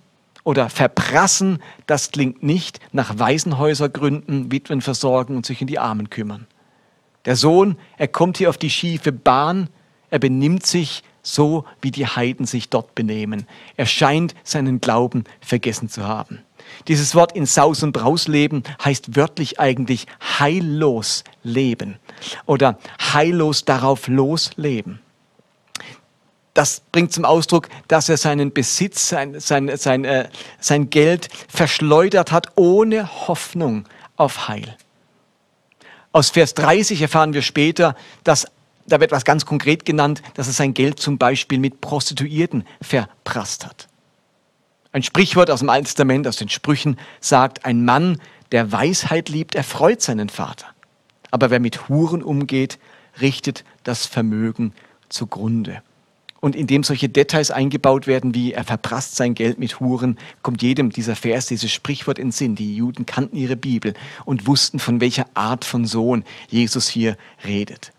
oder 0.43 0.69
verprassen, 0.69 1.59
das 1.85 2.11
klingt 2.11 2.43
nicht 2.43 2.79
nach 2.91 3.19
Waisenhäuser 3.19 3.89
gründen, 3.89 4.51
Witwen 4.51 4.81
versorgen 4.81 5.35
und 5.35 5.45
sich 5.45 5.61
in 5.61 5.67
die 5.67 5.79
Armen 5.79 6.09
kümmern. 6.09 6.47
Der 7.25 7.35
Sohn, 7.35 7.77
er 7.97 8.07
kommt 8.07 8.37
hier 8.37 8.49
auf 8.49 8.57
die 8.57 8.69
schiefe 8.69 9.11
Bahn, 9.11 9.69
er 10.09 10.19
benimmt 10.19 10.65
sich 10.65 11.03
so, 11.23 11.65
wie 11.81 11.91
die 11.91 12.07
Heiden 12.07 12.45
sich 12.45 12.69
dort 12.69 12.95
benehmen. 12.95 13.45
Er 13.77 13.85
scheint 13.85 14.33
seinen 14.43 14.81
Glauben 14.81 15.23
vergessen 15.39 15.87
zu 15.87 16.07
haben. 16.07 16.39
Dieses 16.87 17.13
Wort 17.15 17.35
in 17.35 17.45
Saus 17.45 17.83
und 17.83 17.91
Braus 17.91 18.27
leben 18.27 18.63
heißt 18.83 19.15
wörtlich 19.15 19.59
eigentlich 19.59 20.07
heillos 20.39 21.23
leben 21.43 21.99
oder 22.45 22.79
heillos 22.99 23.65
darauf 23.65 24.07
losleben 24.07 24.99
das 26.53 26.81
bringt 26.91 27.13
zum 27.13 27.25
Ausdruck, 27.25 27.69
dass 27.87 28.09
er 28.09 28.17
seinen 28.17 28.51
Besitz, 28.51 29.07
sein, 29.07 29.39
sein, 29.39 29.75
sein, 29.77 30.03
äh, 30.03 30.29
sein 30.59 30.89
Geld 30.89 31.29
verschleudert 31.47 32.31
hat, 32.31 32.47
ohne 32.55 33.27
Hoffnung 33.27 33.85
auf 34.17 34.47
Heil. 34.47 34.77
Aus 36.11 36.29
Vers 36.29 36.53
30 36.55 37.01
erfahren 37.01 37.33
wir 37.33 37.41
später, 37.41 37.95
dass 38.23 38.47
da 38.85 38.99
wird 38.99 39.11
was 39.11 39.23
ganz 39.23 39.45
konkret 39.45 39.85
genannt, 39.85 40.21
dass 40.33 40.47
er 40.47 40.53
sein 40.53 40.73
Geld 40.73 40.99
zum 40.99 41.17
Beispiel 41.17 41.59
mit 41.59 41.79
Prostituierten 41.79 42.65
verprasst 42.81 43.65
hat. 43.65 43.87
Ein 44.91 45.03
Sprichwort 45.03 45.49
aus 45.49 45.59
dem 45.59 45.69
Alten 45.69 45.85
Testament, 45.85 46.27
aus 46.27 46.35
den 46.35 46.49
Sprüchen, 46.49 46.99
sagt, 47.21 47.63
ein 47.63 47.85
Mann, 47.85 48.19
der 48.51 48.71
Weisheit 48.73 49.29
liebt, 49.29 49.55
erfreut 49.55 50.01
seinen 50.01 50.27
Vater. 50.27 50.65
Aber 51.29 51.49
wer 51.49 51.61
mit 51.61 51.87
Huren 51.87 52.21
umgeht, 52.21 52.79
richtet 53.21 53.63
das 53.83 54.05
Vermögen 54.05 54.73
zugrunde. 55.07 55.81
Und 56.41 56.55
in 56.55 56.67
dem 56.67 56.83
solche 56.83 57.07
Details 57.07 57.51
eingebaut 57.51 58.07
werden, 58.07 58.35
wie 58.35 58.51
er 58.51 58.65
verprasst 58.65 59.15
sein 59.15 59.35
Geld 59.35 59.59
mit 59.59 59.79
Huren, 59.79 60.17
kommt 60.41 60.61
jedem 60.61 60.89
dieser 60.89 61.15
Vers, 61.15 61.45
dieses 61.45 61.71
Sprichwort 61.71 62.19
in 62.19 62.31
Sinn. 62.31 62.55
Die 62.55 62.75
Juden 62.75 63.05
kannten 63.05 63.37
ihre 63.37 63.55
Bibel 63.55 63.93
und 64.25 64.47
wussten, 64.47 64.79
von 64.79 64.99
welcher 64.99 65.27
Art 65.35 65.63
von 65.63 65.85
Sohn 65.85 66.25
Jesus 66.49 66.89
hier 66.89 67.15
redet. 67.45 67.93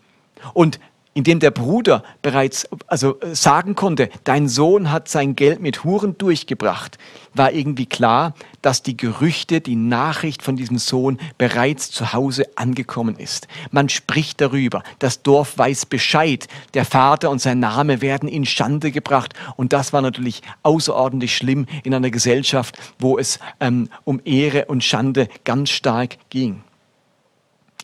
Und 0.53 0.79
indem 1.13 1.39
der 1.39 1.51
Bruder 1.51 2.03
bereits 2.21 2.67
also 2.87 3.19
äh, 3.19 3.35
sagen 3.35 3.75
konnte, 3.75 4.09
dein 4.23 4.47
Sohn 4.47 4.91
hat 4.91 5.07
sein 5.07 5.35
Geld 5.35 5.59
mit 5.59 5.83
Huren 5.83 6.17
durchgebracht, 6.17 6.97
war 7.33 7.51
irgendwie 7.51 7.85
klar, 7.85 8.33
dass 8.61 8.83
die 8.83 8.97
Gerüchte, 8.97 9.61
die 9.61 9.75
Nachricht 9.75 10.41
von 10.41 10.55
diesem 10.55 10.77
Sohn 10.77 11.19
bereits 11.37 11.91
zu 11.91 12.13
Hause 12.13 12.45
angekommen 12.55 13.17
ist. 13.17 13.47
Man 13.71 13.89
spricht 13.89 14.41
darüber, 14.41 14.83
das 14.99 15.21
Dorf 15.21 15.57
weiß 15.57 15.85
Bescheid, 15.85 16.47
der 16.73 16.85
Vater 16.85 17.29
und 17.29 17.39
sein 17.39 17.59
Name 17.59 18.01
werden 18.01 18.29
in 18.29 18.45
Schande 18.45 18.91
gebracht 18.91 19.33
und 19.55 19.73
das 19.73 19.93
war 19.93 20.01
natürlich 20.01 20.41
außerordentlich 20.63 21.35
schlimm 21.35 21.65
in 21.83 21.93
einer 21.93 22.09
Gesellschaft, 22.09 22.77
wo 22.99 23.17
es 23.17 23.39
ähm, 23.59 23.89
um 24.03 24.21
Ehre 24.25 24.65
und 24.65 24.83
Schande 24.83 25.27
ganz 25.43 25.69
stark 25.69 26.17
ging. 26.29 26.63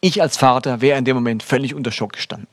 Ich 0.01 0.21
als 0.21 0.38
Vater 0.38 0.79
wäre 0.81 0.98
in 0.98 1.05
dem 1.05 1.15
Moment 1.15 1.43
völlig 1.43 1.75
unter 1.75 1.91
Schock 1.91 2.13
gestanden. 2.13 2.48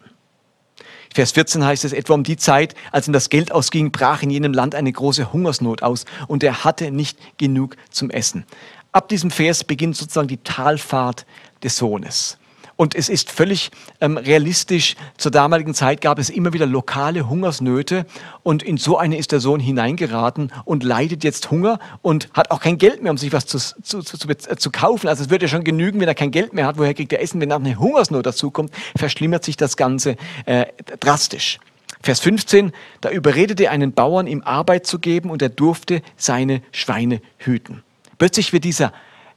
Vers 1.16 1.32
14 1.32 1.64
heißt 1.64 1.86
es, 1.86 1.94
etwa 1.94 2.12
um 2.12 2.24
die 2.24 2.36
Zeit, 2.36 2.74
als 2.92 3.08
ihm 3.08 3.14
das 3.14 3.30
Geld 3.30 3.50
ausging, 3.50 3.90
brach 3.90 4.22
in 4.22 4.28
jenem 4.28 4.52
Land 4.52 4.74
eine 4.74 4.92
große 4.92 5.32
Hungersnot 5.32 5.82
aus 5.82 6.04
und 6.26 6.42
er 6.44 6.62
hatte 6.62 6.90
nicht 6.90 7.38
genug 7.38 7.78
zum 7.90 8.10
Essen. 8.10 8.44
Ab 8.92 9.08
diesem 9.08 9.30
Vers 9.30 9.64
beginnt 9.64 9.96
sozusagen 9.96 10.28
die 10.28 10.36
Talfahrt 10.36 11.24
des 11.62 11.78
Sohnes. 11.78 12.36
Und 12.76 12.94
es 12.94 13.08
ist 13.08 13.32
völlig 13.32 13.70
ähm, 14.02 14.18
realistisch. 14.18 14.96
Zur 15.16 15.30
damaligen 15.30 15.72
Zeit 15.74 16.02
gab 16.02 16.18
es 16.18 16.28
immer 16.28 16.52
wieder 16.52 16.66
lokale 16.66 17.28
Hungersnöte. 17.28 18.04
Und 18.42 18.62
in 18.62 18.76
so 18.76 18.98
eine 18.98 19.16
ist 19.16 19.32
der 19.32 19.40
Sohn 19.40 19.60
hineingeraten 19.60 20.52
und 20.66 20.84
leidet 20.84 21.24
jetzt 21.24 21.50
Hunger 21.50 21.78
und 22.02 22.28
hat 22.34 22.50
auch 22.50 22.60
kein 22.60 22.76
Geld 22.76 23.02
mehr, 23.02 23.12
um 23.12 23.18
sich 23.18 23.32
was 23.32 23.46
zu, 23.46 23.58
zu, 23.58 24.02
zu, 24.02 24.18
zu 24.28 24.70
kaufen. 24.70 25.08
Also 25.08 25.24
es 25.24 25.30
würde 25.30 25.46
ja 25.46 25.48
schon 25.48 25.64
genügen, 25.64 26.00
wenn 26.00 26.08
er 26.08 26.14
kein 26.14 26.30
Geld 26.30 26.52
mehr 26.52 26.66
hat. 26.66 26.76
Woher 26.76 26.92
kriegt 26.92 27.12
er 27.14 27.22
Essen? 27.22 27.40
Wenn 27.40 27.50
auch 27.50 27.60
eine 27.60 27.78
Hungersnot 27.78 28.26
dazukommt, 28.26 28.70
verschlimmert 28.94 29.42
sich 29.42 29.56
das 29.56 29.78
Ganze 29.78 30.16
äh, 30.44 30.66
drastisch. 31.00 31.58
Vers 32.02 32.20
15, 32.20 32.72
da 33.00 33.10
überredete 33.10 33.64
er 33.64 33.70
einen 33.70 33.92
Bauern, 33.92 34.26
ihm 34.26 34.42
Arbeit 34.42 34.86
zu 34.86 34.98
geben 34.98 35.30
und 35.30 35.40
er 35.40 35.48
durfte 35.48 36.02
seine 36.16 36.60
Schweine 36.72 37.22
hüten. 37.38 37.82
Plötzlich 38.18 38.52
wird 38.52 38.64
dieser 38.64 38.92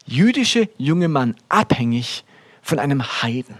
jüdische 0.06 0.70
junge 0.78 1.08
Mann 1.08 1.36
abhängig 1.48 2.26
von 2.70 2.80
einem 2.80 3.04
Heiden. 3.04 3.58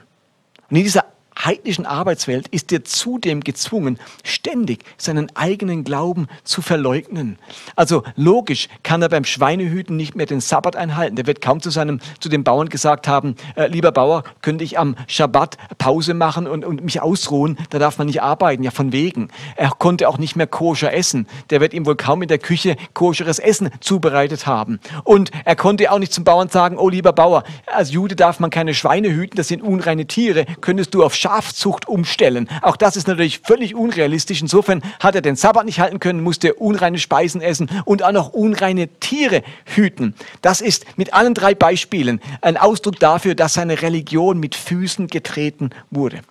Und 0.70 0.78
in 0.78 0.84
dieser 0.84 1.06
heidnischen 1.46 1.86
Arbeitswelt 1.86 2.48
ist 2.50 2.72
er 2.72 2.84
zudem 2.84 3.42
gezwungen, 3.42 3.98
ständig 4.24 4.84
seinen 4.98 5.34
eigenen 5.36 5.84
Glauben 5.84 6.28
zu 6.44 6.62
verleugnen. 6.62 7.38
Also 7.76 8.04
logisch 8.16 8.68
kann 8.84 9.02
er 9.02 9.10
beim 9.10 9.24
Schweinehüten 9.24 9.96
nicht 9.96 10.16
mehr 10.16 10.26
den 10.26 10.42
Sabbat 10.42 10.76
einhalten. 10.76 11.16
Der 11.16 11.28
wird 11.28 11.42
kaum 11.42 11.62
zu 11.62 11.70
seinem, 11.70 12.00
zu 12.20 12.28
dem 12.30 12.44
Bauern 12.44 12.70
gesagt 12.70 13.08
haben, 13.08 13.36
äh, 13.56 13.68
lieber 13.68 13.92
Bauer, 13.92 14.24
könnte 14.42 14.64
ich 14.64 14.78
am 14.78 14.96
Schabbat 15.08 15.58
Pause 15.78 16.14
machen 16.14 16.46
und, 16.46 16.66
und 16.66 16.84
mich 16.84 17.02
ausruhen? 17.02 17.58
Da 17.70 17.80
darf 17.80 17.98
man 17.98 18.08
nicht 18.08 18.22
arbeiten. 18.22 18.64
Ja, 18.64 18.72
von 18.72 18.92
wegen. 18.92 19.30
Er 19.56 19.70
konnte 19.70 20.10
auch 20.10 20.18
nicht 20.18 20.36
mehr 20.36 20.48
koscher 20.48 20.94
essen. 20.94 21.28
Der 21.50 21.62
wird 21.62 21.74
ihm 21.74 21.86
wohl 21.86 21.96
kaum 21.96 22.22
in 22.22 22.28
der 22.28 22.40
Küche 22.40 22.76
koscheres 22.94 23.40
Essen 23.40 23.70
zubereitet 23.80 24.46
haben. 24.46 24.80
Und 25.04 25.32
er 25.46 25.56
konnte 25.56 25.92
auch 25.92 26.00
nicht 26.00 26.14
zum 26.14 26.26
Bauern 26.26 26.50
sagen, 26.50 26.78
oh 26.78 26.90
lieber 26.90 27.14
Bauer, 27.14 27.44
als 27.66 27.92
Jude 27.92 28.16
darf 28.16 28.40
man 28.40 28.50
keine 28.50 28.74
Schweine 28.74 29.10
hüten, 29.10 29.38
das 29.38 29.48
sind 29.48 29.62
unreine 29.62 30.06
Tiere. 30.06 30.46
Könntest 30.60 30.94
du 30.94 31.04
auf 31.04 31.16
Schabbat 31.16 31.29
Schafzucht 31.30 31.88
umstellen. 31.88 32.50
Auch 32.64 32.76
das 32.76 32.96
ist 32.96 33.08
natürlich 33.08 33.40
völlig 33.40 33.76
unrealistisch. 33.76 34.42
Insofern 34.42 34.82
hat 35.00 35.14
er 35.14 35.22
den 35.22 35.36
Sabbat 35.36 35.66
nicht 35.66 35.80
halten 35.80 36.00
können, 36.00 36.24
musste 36.24 36.56
unreine 36.56 36.98
Speisen 36.98 37.40
essen 37.40 37.70
und 37.86 38.02
auch 38.02 38.12
noch 38.12 38.34
unreine 38.34 38.88
Tiere 38.88 39.44
hüten. 39.66 40.16
Das 40.42 40.60
ist 40.60 40.86
mit 40.98 41.14
allen 41.14 41.36
drei 41.36 41.54
Beispielen 41.54 42.20
ein 42.42 42.58
Ausdruck 42.58 43.00
dafür, 43.00 43.36
dass 43.36 43.54
seine 43.54 43.84
Religion 43.84 44.40
mit 44.40 44.56
Füßen 44.56 45.06
getreten 45.06 45.70
wurde. 45.92 46.22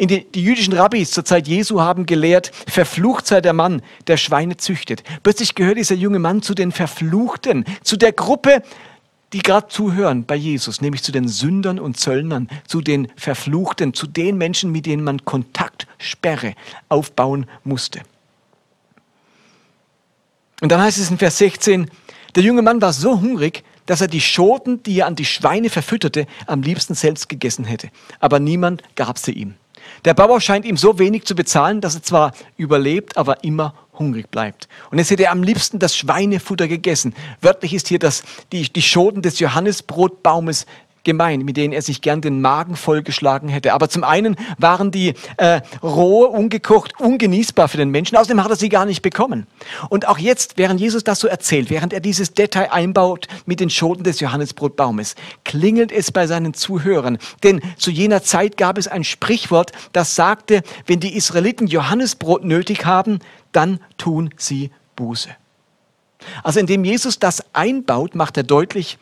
Die, 0.00 0.24
die, 0.24 0.42
jüdischen 0.42 0.72
Rabbis 0.72 1.10
zur 1.10 1.26
Zeit 1.26 1.46
Jesu 1.46 1.82
haben 1.82 2.06
gelehrt, 2.06 2.50
verflucht 2.66 3.26
sei 3.26 3.42
der 3.42 3.52
Mann, 3.52 3.82
der 4.06 4.16
Schweine 4.16 4.56
züchtet. 4.56 5.04
Plötzlich 5.22 5.54
gehört 5.56 5.76
dieser 5.76 5.94
junge 5.94 6.18
Mann 6.18 6.40
zu 6.40 6.54
den 6.54 6.72
Verfluchten, 6.72 7.66
zu 7.82 7.98
der 7.98 8.12
Gruppe, 8.12 8.62
die 9.32 9.40
gerade 9.40 9.68
zuhören 9.68 10.24
bei 10.24 10.36
Jesus, 10.36 10.80
nämlich 10.80 11.02
zu 11.02 11.12
den 11.12 11.28
Sündern 11.28 11.78
und 11.78 11.98
Zöllnern, 11.98 12.48
zu 12.66 12.80
den 12.80 13.08
Verfluchten, 13.16 13.92
zu 13.92 14.06
den 14.06 14.38
Menschen, 14.38 14.72
mit 14.72 14.86
denen 14.86 15.04
man 15.04 15.24
Kontaktsperre 15.24 16.54
aufbauen 16.88 17.46
musste. 17.64 18.00
Und 20.60 20.72
dann 20.72 20.80
heißt 20.80 20.98
es 20.98 21.10
in 21.10 21.18
Vers 21.18 21.38
16, 21.38 21.90
der 22.34 22.42
junge 22.42 22.62
Mann 22.62 22.80
war 22.80 22.92
so 22.92 23.20
hungrig, 23.20 23.64
dass 23.86 24.00
er 24.00 24.08
die 24.08 24.20
Schoten, 24.20 24.82
die 24.82 25.00
er 25.00 25.06
an 25.06 25.14
die 25.14 25.24
Schweine 25.24 25.70
verfütterte, 25.70 26.26
am 26.46 26.62
liebsten 26.62 26.94
selbst 26.94 27.28
gegessen 27.28 27.64
hätte. 27.64 27.90
Aber 28.20 28.38
niemand 28.38 28.82
gab 28.96 29.18
sie 29.18 29.32
ihm. 29.32 29.54
Der 30.04 30.14
Bauer 30.14 30.40
scheint 30.40 30.64
ihm 30.66 30.76
so 30.76 30.98
wenig 30.98 31.24
zu 31.24 31.34
bezahlen, 31.34 31.80
dass 31.80 31.94
er 31.94 32.02
zwar 32.02 32.32
überlebt, 32.56 33.16
aber 33.16 33.42
immer 33.44 33.74
hungrig 33.98 34.30
bleibt. 34.30 34.68
Und 34.90 34.98
jetzt 34.98 35.10
hätte 35.10 35.24
er 35.24 35.32
am 35.32 35.42
liebsten 35.42 35.78
das 35.78 35.96
Schweinefutter 35.96 36.68
gegessen. 36.68 37.14
Wörtlich 37.40 37.74
ist 37.74 37.88
hier 37.88 37.98
das, 37.98 38.22
die, 38.52 38.72
die 38.72 38.82
Schoten 38.82 39.22
des 39.22 39.38
Johannesbrotbaumes 39.38 40.66
gemein, 41.08 41.40
mit 41.40 41.56
denen 41.56 41.72
er 41.72 41.80
sich 41.80 42.02
gern 42.02 42.20
den 42.20 42.42
Magen 42.42 42.76
vollgeschlagen 42.76 43.48
hätte. 43.48 43.72
Aber 43.72 43.88
zum 43.88 44.04
einen 44.04 44.36
waren 44.58 44.90
die 44.90 45.14
äh, 45.38 45.62
roh, 45.82 46.26
ungekocht, 46.26 47.00
ungenießbar 47.00 47.68
für 47.68 47.78
den 47.78 47.88
Menschen. 47.88 48.18
Außerdem 48.18 48.44
hat 48.44 48.50
er 48.50 48.56
sie 48.56 48.68
gar 48.68 48.84
nicht 48.84 49.00
bekommen. 49.00 49.46
Und 49.88 50.06
auch 50.06 50.18
jetzt, 50.18 50.58
während 50.58 50.78
Jesus 50.80 51.04
das 51.04 51.20
so 51.20 51.26
erzählt, 51.26 51.70
während 51.70 51.94
er 51.94 52.00
dieses 52.00 52.34
Detail 52.34 52.70
einbaut 52.70 53.26
mit 53.46 53.58
den 53.58 53.70
Schoten 53.70 54.04
des 54.04 54.20
Johannesbrotbaumes, 54.20 55.14
klingelt 55.46 55.92
es 55.92 56.12
bei 56.12 56.26
seinen 56.26 56.52
Zuhörern. 56.52 57.16
Denn 57.42 57.62
zu 57.78 57.90
jener 57.90 58.22
Zeit 58.22 58.58
gab 58.58 58.76
es 58.76 58.86
ein 58.86 59.02
Sprichwort, 59.02 59.72
das 59.94 60.14
sagte, 60.14 60.62
wenn 60.86 61.00
die 61.00 61.16
Israeliten 61.16 61.68
Johannesbrot 61.68 62.44
nötig 62.44 62.84
haben, 62.84 63.20
dann 63.52 63.80
tun 63.96 64.28
sie 64.36 64.72
Buße. 64.94 65.30
Also 66.42 66.60
indem 66.60 66.84
Jesus 66.84 67.18
das 67.18 67.42
einbaut, 67.54 68.14
macht 68.14 68.36
er 68.36 68.42
deutlich, 68.42 68.98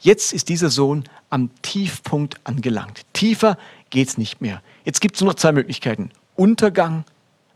jetzt 0.00 0.32
ist 0.32 0.48
dieser 0.48 0.70
Sohn 0.70 1.04
am 1.30 1.50
Tiefpunkt 1.62 2.40
angelangt. 2.44 3.02
Tiefer 3.12 3.58
geht 3.90 4.08
es 4.08 4.18
nicht 4.18 4.40
mehr. 4.40 4.62
Jetzt 4.84 5.00
gibt 5.00 5.16
es 5.16 5.20
nur 5.20 5.30
noch 5.30 5.36
zwei 5.36 5.52
Möglichkeiten. 5.52 6.10
Untergang 6.36 7.04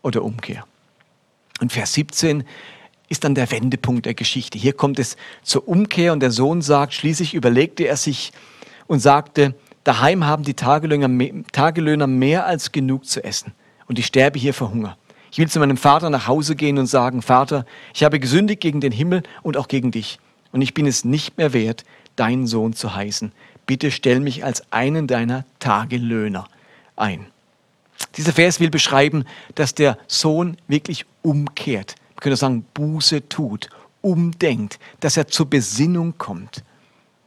oder 0.02 0.22
Umkehr. 0.22 0.64
Und 1.60 1.72
Vers 1.72 1.92
17 1.94 2.44
ist 3.08 3.24
dann 3.24 3.34
der 3.34 3.50
Wendepunkt 3.50 4.06
der 4.06 4.14
Geschichte. 4.14 4.58
Hier 4.58 4.72
kommt 4.72 4.98
es 4.98 5.16
zur 5.42 5.68
Umkehr 5.68 6.12
und 6.12 6.20
der 6.20 6.30
Sohn 6.30 6.62
sagt, 6.62 6.94
schließlich 6.94 7.34
überlegte 7.34 7.84
er 7.84 7.96
sich 7.96 8.32
und 8.86 9.00
sagte, 9.00 9.54
daheim 9.84 10.24
haben 10.24 10.44
die 10.44 10.54
Tagelöhner 10.54 12.06
mehr 12.06 12.46
als 12.46 12.72
genug 12.72 13.04
zu 13.06 13.22
essen 13.22 13.52
und 13.86 13.98
ich 13.98 14.06
sterbe 14.06 14.38
hier 14.38 14.54
vor 14.54 14.70
Hunger. 14.70 14.96
Ich 15.30 15.38
will 15.38 15.48
zu 15.48 15.60
meinem 15.60 15.76
Vater 15.76 16.10
nach 16.10 16.26
Hause 16.26 16.56
gehen 16.56 16.78
und 16.78 16.86
sagen, 16.86 17.22
Vater, 17.22 17.64
ich 17.94 18.02
habe 18.04 18.18
gesündigt 18.18 18.60
gegen 18.60 18.80
den 18.80 18.92
Himmel 18.92 19.22
und 19.42 19.56
auch 19.56 19.68
gegen 19.68 19.90
dich 19.90 20.18
und 20.50 20.62
ich 20.62 20.74
bin 20.74 20.86
es 20.86 21.04
nicht 21.04 21.38
mehr 21.38 21.52
wert, 21.52 21.84
dein 22.16 22.46
Sohn 22.46 22.72
zu 22.72 22.94
heißen 22.94 23.32
bitte 23.66 23.90
stell 23.90 24.20
mich 24.20 24.44
als 24.44 24.62
einen 24.70 25.06
deiner 25.06 25.44
Tagelöhner 25.58 26.46
ein. 26.96 27.26
Dieser 28.16 28.32
Vers 28.32 28.60
will 28.60 28.70
beschreiben, 28.70 29.24
dass 29.54 29.74
der 29.74 29.96
Sohn 30.06 30.56
wirklich 30.68 31.06
umkehrt. 31.22 31.94
Wir 32.14 32.20
können 32.20 32.36
sagen, 32.36 32.66
Buße 32.74 33.28
tut, 33.28 33.70
umdenkt, 34.00 34.78
dass 35.00 35.16
er 35.16 35.28
zur 35.28 35.48
Besinnung 35.48 36.18
kommt. 36.18 36.62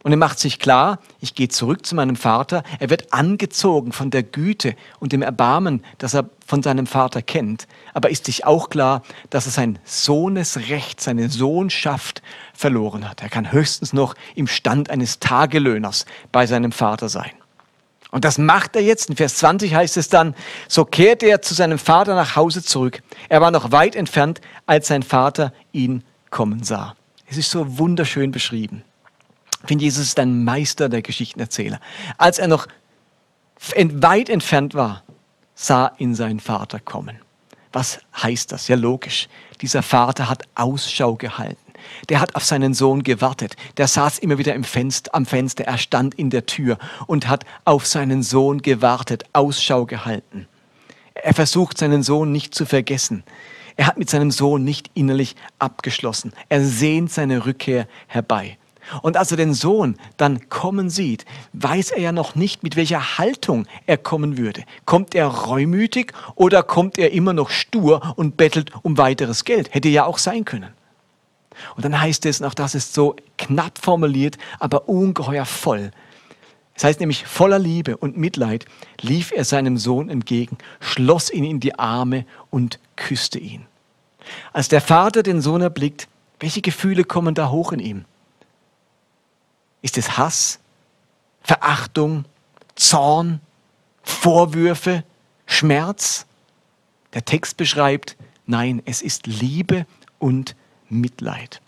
Und 0.05 0.12
er 0.12 0.17
macht 0.17 0.38
sich 0.38 0.59
klar, 0.59 1.00
ich 1.19 1.33
gehe 1.33 1.47
zurück 1.47 1.83
zu 1.83 1.95
meinem 1.95 2.15
Vater. 2.15 2.62
Er 2.77 2.91
wird 2.91 3.12
angezogen 3.12 3.91
von 3.91 4.12
der 4.12 4.21
Güte 4.21 4.75
und 5.00 5.13
dem 5.13 5.24
Erbarmen, 5.24 5.83
das 5.97 6.13
er 6.13 6.29
von 6.45 6.62
seinem 6.62 6.85
Vater 6.85 7.24
kennt. 7.24 7.67
Aber 7.95 8.12
ist 8.12 8.25
sich 8.25 8.45
auch 8.45 8.69
klar, 8.69 9.01
dass 9.31 9.47
er 9.47 9.51
sein 9.51 9.79
Sohnesrecht, 9.83 11.01
seine 11.01 11.31
Sohnschaft 11.31 12.21
verloren 12.53 13.09
hat. 13.09 13.24
Er 13.24 13.29
kann 13.29 13.51
höchstens 13.51 13.93
noch 13.93 14.13
im 14.35 14.45
Stand 14.45 14.91
eines 14.91 15.17
Tagelöhners 15.17 16.05
bei 16.31 16.45
seinem 16.45 16.71
Vater 16.71 17.09
sein. 17.09 17.31
Und 18.12 18.25
das 18.25 18.38
macht 18.38 18.75
er 18.75 18.83
jetzt. 18.83 19.09
In 19.09 19.15
Vers 19.15 19.38
20 19.38 19.74
heißt 19.74 19.97
es 19.97 20.07
dann, 20.07 20.35
so 20.67 20.85
kehrte 20.85 21.25
er 21.25 21.41
zu 21.41 21.55
seinem 21.55 21.79
Vater 21.79 22.13
nach 22.13 22.35
Hause 22.35 22.62
zurück. 22.62 23.01
Er 23.27 23.41
war 23.41 23.50
noch 23.50 23.71
weit 23.71 23.95
entfernt, 23.95 24.39
als 24.67 24.88
sein 24.88 25.01
Vater 25.01 25.51
ihn 25.71 26.03
kommen 26.29 26.62
sah. 26.62 26.95
Es 27.25 27.38
ist 27.38 27.50
so 27.50 27.79
wunderschön 27.79 28.31
beschrieben. 28.31 28.83
Ich 29.65 29.67
finde, 29.67 29.84
Jesus 29.84 30.05
ist 30.05 30.19
ein 30.19 30.43
Meister 30.43 30.89
der 30.89 31.01
Geschichtenerzähler. 31.01 31.79
Als 32.19 32.38
er 32.38 32.48
noch 32.48 32.67
weit 33.75 34.29
entfernt 34.29 34.75
war, 34.75 35.03
sah 35.55 35.91
ihn 35.98 36.13
sein 36.13 36.39
Vater 36.39 36.79
kommen. 36.79 37.17
Was 37.74 38.00
heißt 38.22 38.51
das? 38.51 38.67
Ja, 38.67 38.75
logisch. 38.75 39.27
Dieser 39.62 39.81
Vater 39.81 40.29
hat 40.29 40.43
Ausschau 40.53 41.15
gehalten. 41.15 41.74
Der 42.10 42.19
hat 42.19 42.36
auf 42.36 42.45
seinen 42.45 42.75
Sohn 42.75 43.01
gewartet. 43.01 43.55
Der 43.77 43.88
saß 43.88 44.19
immer 44.19 44.38
wieder 44.38 44.53
im 44.53 44.63
Fenster, 44.63 45.15
am 45.15 45.25
Fenster. 45.25 45.63
Er 45.63 45.79
stand 45.79 46.13
in 46.13 46.29
der 46.29 46.45
Tür 46.45 46.77
und 47.07 47.27
hat 47.27 47.43
auf 47.63 47.88
seinen 47.88 48.22
Sohn 48.22 48.62
gewartet, 48.62 49.24
Ausschau 49.34 49.88
gehalten. 49.88 50.48
Er 51.15 51.34
versucht, 51.34 51.79
seinen 51.79 52.03
Sohn 52.03 52.31
nicht 52.31 52.53
zu 52.53 52.67
vergessen. 52.67 53.24
Er 53.77 53.88
hat 53.88 53.98
mit 53.98 54.12
seinem 54.12 54.29
Sohn 54.29 54.63
nicht 54.63 54.91
innerlich 54.93 55.36
abgeschlossen. 55.57 56.34
Er 56.50 56.63
sehnt 56.63 57.12
seine 57.12 57.48
Rückkehr 57.48 57.88
herbei. 58.05 58.60
Und 59.01 59.18
als 59.18 59.32
er 59.32 59.38
den 59.38 59.54
Sohn 59.54 59.98
dann 60.18 60.50
kommen 60.50 60.89
sieht, 60.89 61.25
weiß 61.54 61.92
er 61.92 62.01
ja 62.01 62.12
noch 62.12 62.36
nicht, 62.36 62.63
mit 62.63 62.75
welcher 62.75 63.18
Haltung 63.18 63.65
er 63.86 63.98
kommen 63.98 64.38
würde. 64.38 64.63
Kommt 64.86 65.15
er 65.15 65.27
reumütig 65.27 66.13
oder 66.36 66.63
kommt 66.63 66.98
er 66.98 67.12
immer 67.12 67.34
noch 67.34 67.50
stur 67.50 68.13
und 68.15 68.38
bettelt 68.38 68.72
um 68.84 68.98
weiteres 68.98 69.46
Geld? 69.46 69.74
Hätte 69.74 69.89
ja 69.89 70.06
auch 70.06 70.18
sein 70.18 70.46
können. 70.46 70.72
Und 71.75 71.86
dann 71.86 72.00
heißt 72.00 72.25
es, 72.25 72.42
und 72.42 72.48
auch 72.48 72.54
das 72.54 72.75
ist 72.75 72.94
so 72.94 73.15
knapp 73.38 73.77
formuliert, 73.77 74.38
aber 74.60 74.89
ungeheuer 74.89 75.46
voll. 75.46 75.92
Es 76.75 76.84
heißt 76.84 77.00
nämlich, 77.00 77.25
voller 77.25 77.60
Liebe 77.60 77.96
und 77.96 78.18
Mitleid 78.18 78.65
lief 79.00 79.32
er 79.32 79.46
seinem 79.46 79.77
Sohn 79.77 80.10
entgegen, 80.10 80.58
schloss 80.82 81.32
ihn 81.32 81.46
in 81.46 81.62
die 81.62 81.80
Arme 81.80 82.25
und 82.50 82.80
küsste 82.98 83.39
ihn. 83.39 83.65
Als 84.51 84.68
der 84.68 84.82
Vater 84.82 85.24
den 85.24 85.39
Sohn 85.39 85.62
erblickt, 85.62 86.10
welche 86.39 86.62
Gefühle 86.62 87.06
kommen 87.06 87.34
da 87.34 87.50
hoch 87.50 87.72
in 87.72 87.80
ihm? 87.80 88.06
Ist 89.86 90.00
es 90.00 90.18
Hass, 90.18 90.58
Verachtung, 91.44 92.25
Zorn, 92.74 93.39
Vorwürfe, 94.01 95.04
Schmerz? 95.46 96.25
Der 97.13 97.24
Text 97.24 97.56
beschreibt, 97.56 98.18
nein, 98.48 98.82
es 98.86 99.04
ist 99.04 99.27
Liebe 99.27 99.86
und 100.18 100.56
Mitleid. 100.89 101.62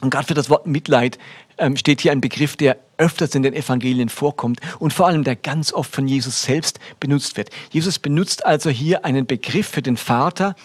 Und 0.00 0.08
gerade 0.08 0.26
für 0.26 0.32
das 0.32 0.48
Wort 0.48 0.66
Mitleid 0.66 1.18
ähm, 1.58 1.76
steht 1.76 2.00
hier 2.00 2.12
ein 2.12 2.22
Begriff, 2.22 2.56
der 2.56 2.78
öfters 2.96 3.34
in 3.34 3.42
den 3.42 3.52
Evangelien 3.52 4.08
vorkommt 4.08 4.60
und 4.78 4.94
vor 4.94 5.06
allem 5.06 5.22
der 5.22 5.36
ganz 5.36 5.70
oft 5.70 5.94
von 5.94 6.08
Jesus 6.08 6.44
selbst 6.44 6.80
benutzt 6.98 7.36
wird. 7.36 7.50
Jesus 7.70 7.98
benutzt 7.98 8.46
also 8.46 8.70
hier 8.70 9.04
einen 9.04 9.26
Begriff 9.26 9.68
für 9.68 9.82
den 9.82 9.98
Vater, 9.98 10.56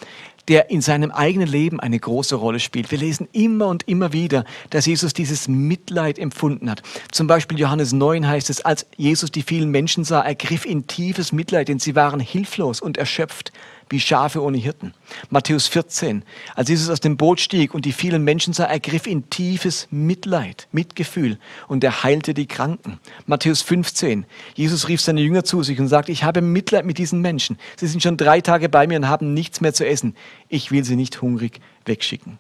der 0.50 0.72
in 0.72 0.82
seinem 0.82 1.12
eigenen 1.12 1.48
Leben 1.48 1.80
eine 1.80 2.00
große 2.00 2.36
Rolle 2.36 2.60
spielt. 2.60 2.92
Wir 2.92 2.98
lesen 2.98 3.30
immer 3.32 3.68
und 3.68 3.88
immer 3.88 4.12
wieder, 4.12 4.44
dass 4.72 4.88
Jesus 4.88 5.14
dieses 5.14 5.48
Mitleid 5.48 6.20
empfunden 6.20 6.70
hat. 6.70 6.82
Zum 7.12 7.28
Beispiel 7.28 7.60
Johannes 7.60 7.94
9 7.94 8.28
heißt 8.28 8.50
es, 8.50 8.62
als 8.62 8.88
Jesus 8.98 9.32
die 9.32 9.44
vielen 9.44 9.70
Menschen 9.70 10.04
sah, 10.04 10.22
ergriff 10.22 10.66
ihn 10.66 10.88
tiefes 10.88 11.32
Mitleid, 11.32 11.68
denn 11.68 11.80
sie 11.80 11.96
waren 11.96 12.20
hilflos 12.20 12.82
und 12.82 12.98
erschöpft 12.98 13.54
wie 13.90 14.00
Schafe 14.00 14.42
ohne 14.42 14.58
Hirten. 14.58 14.94
Matthäus 15.30 15.68
14, 15.68 16.24
als 16.56 16.70
Jesus 16.70 16.90
aus 16.90 17.00
dem 17.00 17.18
Boot 17.18 17.40
stieg 17.40 17.74
und 17.74 17.86
die 17.86 17.92
vielen 17.92 18.24
Menschen 18.24 18.54
sah, 18.54 18.66
ergriff 18.66 19.08
ihn 19.08 19.30
tiefes 19.30 19.88
Mitleid, 19.92 20.68
Mitgefühl 20.72 21.38
und 21.68 21.84
er 21.84 22.04
heilte 22.04 22.34
die 22.34 22.48
Kranken. 22.48 23.00
Matthäus 23.26 23.62
15, 23.62 24.26
Jesus 24.56 24.88
rief 24.88 25.02
seine 25.02 25.22
Jünger 25.22 25.44
zu 25.44 25.64
sich 25.64 25.80
und 25.80 25.88
sagte, 25.88 26.12
ich 26.12 26.24
habe 26.24 26.42
Mitleid 26.42 26.86
mit 26.86 26.98
diesen 26.98 27.22
Menschen. 27.22 27.58
Sie 27.78 27.88
sind 27.88 28.04
schon 28.04 28.18
drei 28.18 28.42
Tage 28.42 28.70
bei 28.70 28.88
mir 28.88 28.98
und 28.98 29.08
haben 29.08 29.34
nichts 29.34 29.62
mehr 29.62 29.74
zu 29.74 29.86
essen. 29.86 30.16
Ich 30.48 30.72
will 30.72 30.84
sie 30.84 30.96
nicht 30.96 31.22
hungrig 31.22 31.60
wegschicken. 31.86 32.40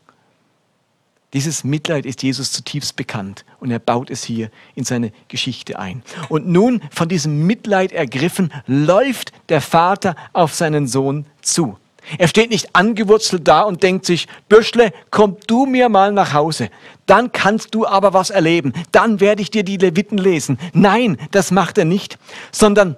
Dieses 1.33 1.63
Mitleid 1.63 2.07
ist 2.07 2.23
Jesus 2.23 2.51
zutiefst 2.51 2.95
bekannt 2.95 3.45
und 3.59 3.69
er 3.69 3.77
baut 3.77 4.09
es 4.09 4.23
hier 4.23 4.49
in 4.73 4.83
seine 4.83 5.11
Geschichte 5.27 5.77
ein. 5.77 6.01
Und 6.27 6.47
nun, 6.47 6.81
von 6.89 7.07
diesem 7.07 7.45
Mitleid 7.45 7.91
ergriffen, 7.91 8.51
läuft 8.65 9.31
der 9.49 9.61
Vater 9.61 10.15
auf 10.33 10.55
seinen 10.55 10.87
Sohn 10.87 11.27
zu. 11.41 11.77
Er 12.17 12.27
steht 12.27 12.49
nicht 12.49 12.75
angewurzelt 12.75 13.47
da 13.47 13.61
und 13.61 13.83
denkt 13.83 14.05
sich, 14.05 14.27
Bürschle, 14.47 14.91
komm 15.11 15.37
du 15.45 15.67
mir 15.67 15.89
mal 15.89 16.11
nach 16.11 16.33
Hause. 16.33 16.69
Dann 17.05 17.31
kannst 17.31 17.75
du 17.75 17.85
aber 17.85 18.13
was 18.13 18.31
erleben. 18.31 18.73
Dann 18.91 19.19
werde 19.19 19.43
ich 19.43 19.51
dir 19.51 19.63
die 19.63 19.77
Leviten 19.77 20.17
lesen. 20.17 20.57
Nein, 20.73 21.17
das 21.29 21.51
macht 21.51 21.77
er 21.77 21.85
nicht, 21.85 22.17
sondern 22.51 22.95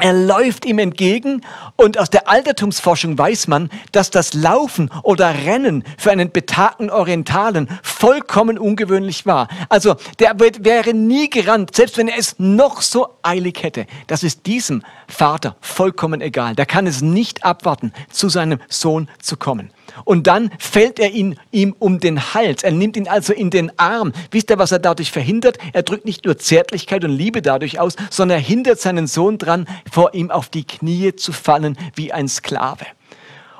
er 0.00 0.12
läuft 0.12 0.64
ihm 0.64 0.78
entgegen 0.78 1.42
und 1.76 1.98
aus 1.98 2.10
der 2.10 2.28
Altertumsforschung 2.28 3.18
weiß 3.18 3.48
man, 3.48 3.70
dass 3.92 4.10
das 4.10 4.34
Laufen 4.34 4.90
oder 5.02 5.34
Rennen 5.44 5.84
für 5.98 6.10
einen 6.10 6.30
betagten 6.30 6.90
Orientalen 6.90 7.68
vollkommen 7.82 8.58
ungewöhnlich 8.58 9.26
war. 9.26 9.48
Also 9.68 9.96
der 10.18 10.38
wäre 10.38 10.94
nie 10.94 11.28
gerannt, 11.30 11.74
selbst 11.74 11.98
wenn 11.98 12.08
er 12.08 12.18
es 12.18 12.36
noch 12.38 12.82
so 12.82 13.18
eilig 13.22 13.62
hätte. 13.62 13.86
Das 14.06 14.22
ist 14.22 14.46
diesem 14.46 14.82
Vater 15.06 15.56
vollkommen 15.60 16.20
egal. 16.20 16.54
Der 16.54 16.66
kann 16.66 16.86
es 16.86 17.02
nicht 17.02 17.44
abwarten, 17.44 17.92
zu 18.10 18.28
seinem 18.28 18.58
Sohn 18.68 19.08
zu 19.20 19.36
kommen. 19.36 19.70
Und 20.04 20.26
dann 20.26 20.50
fällt 20.58 20.98
er 20.98 21.10
ihn, 21.10 21.38
ihm 21.50 21.74
um 21.78 22.00
den 22.00 22.34
Hals. 22.34 22.62
Er 22.62 22.72
nimmt 22.72 22.96
ihn 22.96 23.08
also 23.08 23.32
in 23.32 23.50
den 23.50 23.76
Arm. 23.78 24.12
Wisst 24.30 24.50
ihr, 24.50 24.58
was 24.58 24.72
er 24.72 24.78
dadurch 24.78 25.10
verhindert? 25.10 25.58
Er 25.72 25.82
drückt 25.82 26.04
nicht 26.04 26.24
nur 26.24 26.38
Zärtlichkeit 26.38 27.04
und 27.04 27.10
Liebe 27.10 27.42
dadurch 27.42 27.80
aus, 27.80 27.96
sondern 28.10 28.38
er 28.38 28.44
hindert 28.44 28.80
seinen 28.80 29.06
Sohn 29.06 29.38
dran, 29.38 29.66
vor 29.90 30.14
ihm 30.14 30.30
auf 30.30 30.48
die 30.48 30.64
Knie 30.64 31.14
zu 31.14 31.32
fallen 31.32 31.76
wie 31.94 32.12
ein 32.12 32.28
Sklave. 32.28 32.86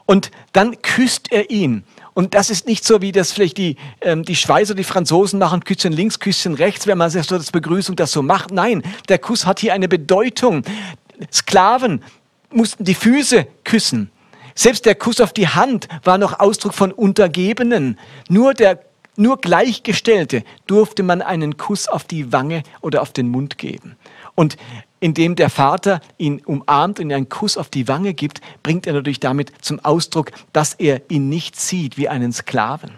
Und 0.07 0.31
dann 0.53 0.83
küsst 0.83 1.31
er 1.31 1.51
ihn. 1.51 1.85
Und 2.15 2.35
das 2.35 2.51
ist 2.51 2.67
nicht 2.67 2.85
so, 2.85 3.01
wie 3.01 3.13
das 3.13 3.33
vielleicht 3.33 3.57
die, 3.59 3.77
ähm, 4.01 4.25
die 4.25 4.35
Schweizer, 4.35 4.75
die 4.75 4.85
Franzosen 4.85 5.39
machen, 5.39 5.65
Küsschen 5.65 5.93
links, 5.93 6.19
Küsschen 6.19 6.55
rechts, 6.55 6.87
wenn 6.87 6.99
man 6.99 7.11
so 7.11 7.21
das 7.21 7.53
Begrüßung 7.53 7.95
das 7.95 8.11
so 8.13 8.23
macht. 8.23 8.51
Nein, 8.51 8.83
der 9.09 9.19
Kuss 9.19 9.47
hat 9.47 9.61
hier 9.61 9.73
eine 9.73 9.89
Bedeutung. 9.89 10.65
Sklaven 11.33 12.03
mussten 12.51 12.85
die 12.85 12.95
Füße 12.95 13.47
küssen. 13.65 14.11
Selbst 14.61 14.85
der 14.85 14.95
Kuss 14.95 15.23
auf 15.23 15.33
die 15.33 15.49
Hand 15.49 15.89
war 16.05 16.19
noch 16.19 16.39
Ausdruck 16.39 16.75
von 16.75 16.93
Untergebenen. 16.93 17.99
Nur 18.29 18.53
der 18.53 18.79
nur 19.17 19.39
Gleichgestellte 19.39 20.45
durfte 20.67 21.03
man 21.03 21.23
einen 21.23 21.57
Kuss 21.57 21.89
auf 21.89 22.05
die 22.05 22.31
Wange 22.31 22.63
oder 22.83 23.01
auf 23.01 23.11
den 23.11 23.31
Mund 23.31 23.57
geben. 23.57 23.97
Und 24.35 24.59
indem 25.01 25.35
der 25.35 25.49
Vater 25.49 26.03
ihn 26.19 26.43
umarmt 26.45 27.01
und 27.01 27.11
einen 27.11 27.31
Kuss 27.31 27.57
auf 27.57 27.71
die 27.71 27.89
Wange 27.89 28.13
gibt, 28.13 28.43
bringt 28.63 28.87
er 28.87 28.93
natürlich 28.93 29.19
damit 29.19 29.51
zum 29.63 29.81
Ausdruck, 29.81 30.31
dass 30.53 30.75
er 30.75 31.01
ihn 31.09 31.31
nicht 31.31 31.59
sieht 31.59 31.97
wie 31.97 32.11
einen 32.11 32.35
Sklaven. 32.35 32.91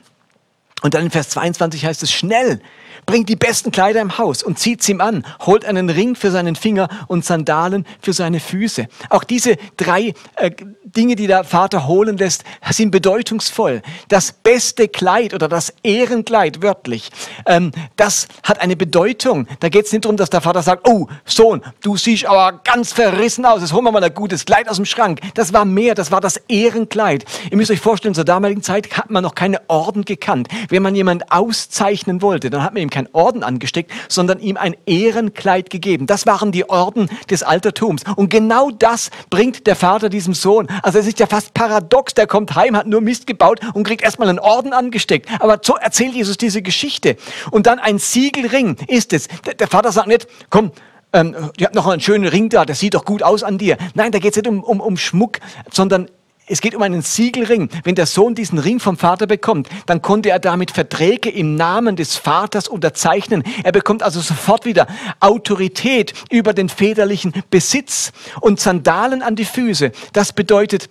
Und 0.82 0.94
dann 0.94 1.04
in 1.04 1.10
Vers 1.12 1.28
22 1.28 1.86
heißt 1.86 2.02
es, 2.02 2.10
schnell, 2.10 2.60
bringt 3.06 3.28
die 3.28 3.36
besten 3.36 3.70
Kleider 3.70 4.00
im 4.00 4.18
Haus 4.18 4.42
und 4.42 4.58
zieht's 4.58 4.88
ihm 4.88 5.00
an, 5.00 5.24
holt 5.40 5.64
einen 5.64 5.90
Ring 5.90 6.14
für 6.14 6.30
seinen 6.30 6.56
Finger 6.56 6.88
und 7.08 7.24
Sandalen 7.24 7.86
für 8.00 8.12
seine 8.12 8.40
Füße. 8.40 8.86
Auch 9.10 9.24
diese 9.24 9.56
drei 9.76 10.14
äh, 10.36 10.50
Dinge, 10.84 11.16
die 11.16 11.26
der 11.26 11.44
Vater 11.44 11.86
holen 11.86 12.16
lässt, 12.16 12.44
sind 12.70 12.90
bedeutungsvoll. 12.90 13.82
Das 14.08 14.32
beste 14.32 14.88
Kleid 14.88 15.34
oder 15.34 15.48
das 15.48 15.72
Ehrenkleid 15.82 16.62
wörtlich, 16.62 17.10
ähm, 17.46 17.72
das 17.96 18.28
hat 18.42 18.60
eine 18.60 18.76
Bedeutung. 18.76 19.46
Da 19.60 19.68
geht 19.68 19.86
es 19.86 19.92
nicht 19.92 20.04
darum, 20.04 20.16
dass 20.16 20.30
der 20.30 20.40
Vater 20.40 20.62
sagt, 20.62 20.86
oh 20.88 21.08
Sohn, 21.24 21.62
du 21.82 21.96
siehst 21.96 22.26
aber 22.26 22.60
ganz 22.64 22.92
verrissen 22.92 23.44
aus, 23.44 23.62
jetzt 23.62 23.72
holen 23.72 23.84
wir 23.84 23.92
mal 23.92 24.04
ein 24.04 24.14
gutes 24.14 24.44
Kleid 24.44 24.68
aus 24.68 24.76
dem 24.76 24.84
Schrank. 24.84 25.20
Das 25.34 25.52
war 25.52 25.64
mehr, 25.64 25.94
das 25.94 26.10
war 26.10 26.20
das 26.20 26.36
Ehrenkleid. 26.48 27.24
Ihr 27.50 27.56
müsst 27.56 27.70
euch 27.70 27.80
vorstellen, 27.80 28.14
zur 28.14 28.24
damaligen 28.24 28.62
Zeit 28.62 28.96
hat 28.96 29.10
man 29.10 29.22
noch 29.22 29.34
keine 29.34 29.60
Orden 29.68 30.04
gekannt. 30.04 30.48
Wenn 30.68 30.82
man 30.82 30.94
jemand 30.94 31.32
auszeichnen 31.32 32.22
wollte, 32.22 32.50
dann 32.50 32.62
hat 32.62 32.74
man 32.74 32.82
ihm 32.82 32.90
keinen 32.92 33.08
Orden 33.12 33.42
angesteckt, 33.42 33.90
sondern 34.08 34.38
ihm 34.38 34.56
ein 34.56 34.76
Ehrenkleid 34.86 35.70
gegeben. 35.70 36.06
Das 36.06 36.26
waren 36.26 36.52
die 36.52 36.68
Orden 36.68 37.08
des 37.30 37.42
Altertums. 37.42 38.02
Und 38.16 38.28
genau 38.28 38.70
das 38.70 39.10
bringt 39.30 39.66
der 39.66 39.74
Vater 39.74 40.08
diesem 40.08 40.34
Sohn. 40.34 40.68
Also 40.82 40.98
es 40.98 41.06
ist 41.06 41.18
ja 41.18 41.26
fast 41.26 41.54
paradox, 41.54 42.14
der 42.14 42.26
kommt 42.26 42.54
heim, 42.54 42.76
hat 42.76 42.86
nur 42.86 43.00
Mist 43.00 43.26
gebaut 43.26 43.60
und 43.74 43.84
kriegt 43.84 44.02
erstmal 44.02 44.28
einen 44.28 44.38
Orden 44.38 44.72
angesteckt. 44.72 45.28
Aber 45.40 45.58
so 45.62 45.74
erzählt 45.74 46.14
Jesus 46.14 46.36
diese 46.36 46.62
Geschichte. 46.62 47.16
Und 47.50 47.66
dann 47.66 47.78
ein 47.78 47.98
Siegelring 47.98 48.76
ist 48.86 49.12
es. 49.12 49.28
Der 49.58 49.66
Vater 49.66 49.90
sagt 49.90 50.08
nicht, 50.08 50.28
komm, 50.50 50.70
ähm, 51.12 51.34
ihr 51.58 51.66
habt 51.66 51.74
noch 51.74 51.86
einen 51.86 52.00
schönen 52.00 52.26
Ring 52.26 52.48
da, 52.48 52.64
der 52.64 52.74
sieht 52.74 52.94
doch 52.94 53.04
gut 53.04 53.22
aus 53.22 53.42
an 53.42 53.58
dir. 53.58 53.76
Nein, 53.94 54.12
da 54.12 54.18
geht 54.18 54.32
es 54.32 54.36
nicht 54.36 54.48
um, 54.48 54.62
um, 54.62 54.80
um 54.80 54.96
Schmuck, 54.96 55.40
sondern 55.70 56.08
es 56.46 56.60
geht 56.60 56.74
um 56.74 56.82
einen 56.82 57.02
Siegelring. 57.02 57.68
Wenn 57.84 57.94
der 57.94 58.06
Sohn 58.06 58.34
diesen 58.34 58.58
Ring 58.58 58.80
vom 58.80 58.96
Vater 58.96 59.26
bekommt, 59.26 59.68
dann 59.86 60.02
konnte 60.02 60.30
er 60.30 60.38
damit 60.38 60.70
Verträge 60.70 61.30
im 61.30 61.54
Namen 61.54 61.96
des 61.96 62.16
Vaters 62.16 62.68
unterzeichnen. 62.68 63.42
Er 63.62 63.72
bekommt 63.72 64.02
also 64.02 64.20
sofort 64.20 64.64
wieder 64.64 64.86
Autorität 65.20 66.14
über 66.30 66.52
den 66.52 66.68
väterlichen 66.68 67.32
Besitz 67.50 68.12
und 68.40 68.60
Sandalen 68.60 69.22
an 69.22 69.36
die 69.36 69.44
Füße. 69.44 69.92
Das 70.12 70.32
bedeutet, 70.32 70.88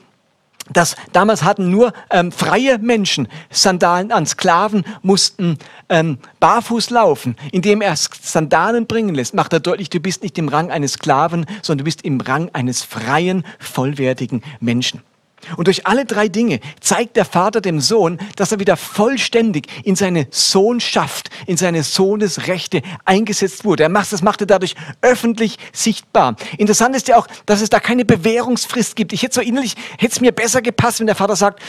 dass 0.71 0.95
damals 1.11 1.43
hatten 1.43 1.69
nur 1.69 1.91
ähm, 2.11 2.31
freie 2.31 2.77
Menschen 2.77 3.27
Sandalen 3.49 4.11
an. 4.11 4.25
Sklaven 4.25 4.85
mussten 5.01 5.57
ähm, 5.89 6.17
barfuß 6.39 6.91
laufen. 6.91 7.35
Indem 7.51 7.81
er 7.81 7.95
Sandalen 7.95 8.87
bringen 8.87 9.15
lässt, 9.15 9.33
macht 9.33 9.51
er 9.51 9.59
deutlich, 9.59 9.89
du 9.89 9.99
bist 9.99 10.23
nicht 10.23 10.37
im 10.37 10.47
Rang 10.47 10.71
eines 10.71 10.93
Sklaven, 10.93 11.45
sondern 11.61 11.79
du 11.79 11.83
bist 11.85 12.03
im 12.03 12.21
Rang 12.21 12.49
eines 12.53 12.83
freien, 12.83 13.45
vollwertigen 13.59 14.43
Menschen. 14.59 15.01
Und 15.57 15.67
durch 15.67 15.87
alle 15.87 16.05
drei 16.05 16.27
Dinge 16.27 16.59
zeigt 16.79 17.15
der 17.15 17.25
Vater 17.25 17.61
dem 17.61 17.79
Sohn, 17.79 18.19
dass 18.35 18.51
er 18.51 18.59
wieder 18.59 18.77
vollständig 18.77 19.67
in 19.83 19.95
seine 19.95 20.27
Sohnschaft, 20.31 21.29
in 21.47 21.57
seine 21.57 21.83
Sohnesrechte 21.83 22.81
eingesetzt 23.05 23.65
wurde. 23.65 23.83
Er 23.83 23.89
macht, 23.89 24.11
das 24.11 24.21
macht 24.21 24.41
er 24.41 24.47
dadurch 24.47 24.75
öffentlich 25.01 25.57
sichtbar. 25.73 26.35
Interessant 26.57 26.95
ist 26.95 27.07
ja 27.07 27.17
auch, 27.17 27.27
dass 27.45 27.61
es 27.61 27.69
da 27.69 27.79
keine 27.79 28.05
Bewährungsfrist 28.05 28.95
gibt. 28.95 29.13
Ich 29.13 29.23
hätte 29.23 29.35
so 29.35 29.41
innerlich, 29.41 29.75
hätte 29.97 30.13
es 30.13 30.21
mir 30.21 30.31
besser 30.31 30.61
gepasst, 30.61 30.99
wenn 30.99 31.07
der 31.07 31.15
Vater 31.15 31.35
sagt, 31.35 31.61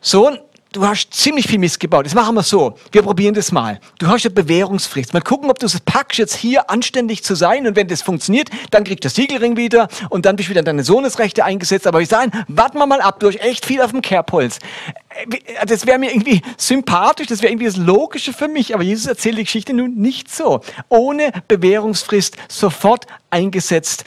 Sohn, 0.00 0.38
du 0.72 0.86
hast 0.86 1.12
ziemlich 1.12 1.46
viel 1.46 1.58
Mist 1.58 1.78
gebaut. 1.80 2.06
Das 2.06 2.14
machen 2.14 2.34
wir 2.34 2.42
so. 2.42 2.74
Wir 2.90 3.02
probieren 3.02 3.34
das 3.34 3.52
mal. 3.52 3.80
Du 3.98 4.08
hast 4.08 4.24
eine 4.24 4.34
Bewährungsfrist. 4.34 5.12
Mal 5.12 5.20
gucken, 5.20 5.50
ob 5.50 5.58
du 5.58 5.66
es 5.66 5.78
packst, 5.80 6.18
jetzt 6.18 6.34
hier 6.34 6.70
anständig 6.70 7.22
zu 7.22 7.34
sein. 7.34 7.66
Und 7.66 7.76
wenn 7.76 7.88
das 7.88 8.02
funktioniert, 8.02 8.48
dann 8.70 8.84
kriegst 8.84 9.04
du 9.04 9.06
das 9.06 9.14
Siegelring 9.14 9.56
wieder 9.56 9.88
und 10.10 10.26
dann 10.26 10.36
bist 10.36 10.48
du 10.48 10.50
wieder 10.50 10.60
in 10.60 10.66
deine 10.66 10.84
Sohnesrechte 10.84 11.44
eingesetzt. 11.44 11.86
Aber 11.86 12.00
ich 12.00 12.08
sage, 12.08 12.30
warten 12.48 12.78
wir 12.78 12.86
mal 12.86 13.00
ab. 13.00 13.20
Du 13.20 13.28
hast 13.28 13.40
echt 13.40 13.66
viel 13.66 13.80
auf 13.80 13.90
dem 13.90 14.02
Kerbholz. 14.02 14.58
Äh, 15.10 15.66
das 15.66 15.86
wäre 15.86 15.98
mir 15.98 16.12
irgendwie 16.12 16.42
sympathisch, 16.56 17.26
das 17.26 17.42
wäre 17.42 17.52
irgendwie 17.52 17.66
das 17.66 17.76
Logische 17.76 18.32
für 18.32 18.48
mich. 18.48 18.74
Aber 18.74 18.82
Jesus 18.82 19.06
erzählt 19.06 19.38
die 19.38 19.44
Geschichte 19.44 19.74
nun 19.74 19.94
nicht 19.96 20.34
so. 20.34 20.60
Ohne 20.88 21.32
Bewährungsfrist 21.48 22.36
sofort 22.48 23.06
eingesetzt 23.30 24.04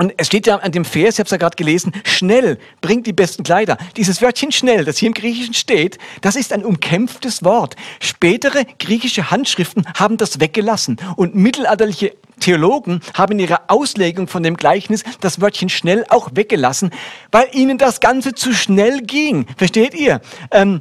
und 0.00 0.14
es 0.16 0.28
steht 0.28 0.46
ja 0.46 0.56
an 0.56 0.72
dem 0.72 0.86
Vers, 0.86 1.16
ich 1.16 1.18
habe 1.18 1.26
es 1.26 1.30
ja 1.30 1.36
gerade 1.36 1.56
gelesen, 1.56 1.92
schnell 2.04 2.58
bringt 2.80 3.06
die 3.06 3.12
besten 3.12 3.42
Kleider. 3.42 3.76
Dieses 3.98 4.22
Wörtchen 4.22 4.50
schnell, 4.50 4.86
das 4.86 4.96
hier 4.96 5.08
im 5.08 5.12
Griechischen 5.12 5.52
steht, 5.52 5.98
das 6.22 6.36
ist 6.36 6.54
ein 6.54 6.64
umkämpftes 6.64 7.44
Wort. 7.44 7.76
Spätere 8.00 8.64
griechische 8.78 9.30
Handschriften 9.30 9.84
haben 9.94 10.16
das 10.16 10.40
weggelassen 10.40 10.96
und 11.16 11.34
mittelalterliche 11.34 12.14
Theologen 12.40 13.02
haben 13.12 13.32
in 13.32 13.40
ihrer 13.40 13.64
Auslegung 13.66 14.26
von 14.26 14.42
dem 14.42 14.56
Gleichnis 14.56 15.04
das 15.20 15.42
Wörtchen 15.42 15.68
schnell 15.68 16.06
auch 16.08 16.30
weggelassen, 16.32 16.92
weil 17.30 17.48
ihnen 17.52 17.76
das 17.76 18.00
Ganze 18.00 18.34
zu 18.34 18.54
schnell 18.54 19.02
ging. 19.02 19.44
Versteht 19.58 19.92
ihr? 19.92 20.22
Ähm, 20.50 20.80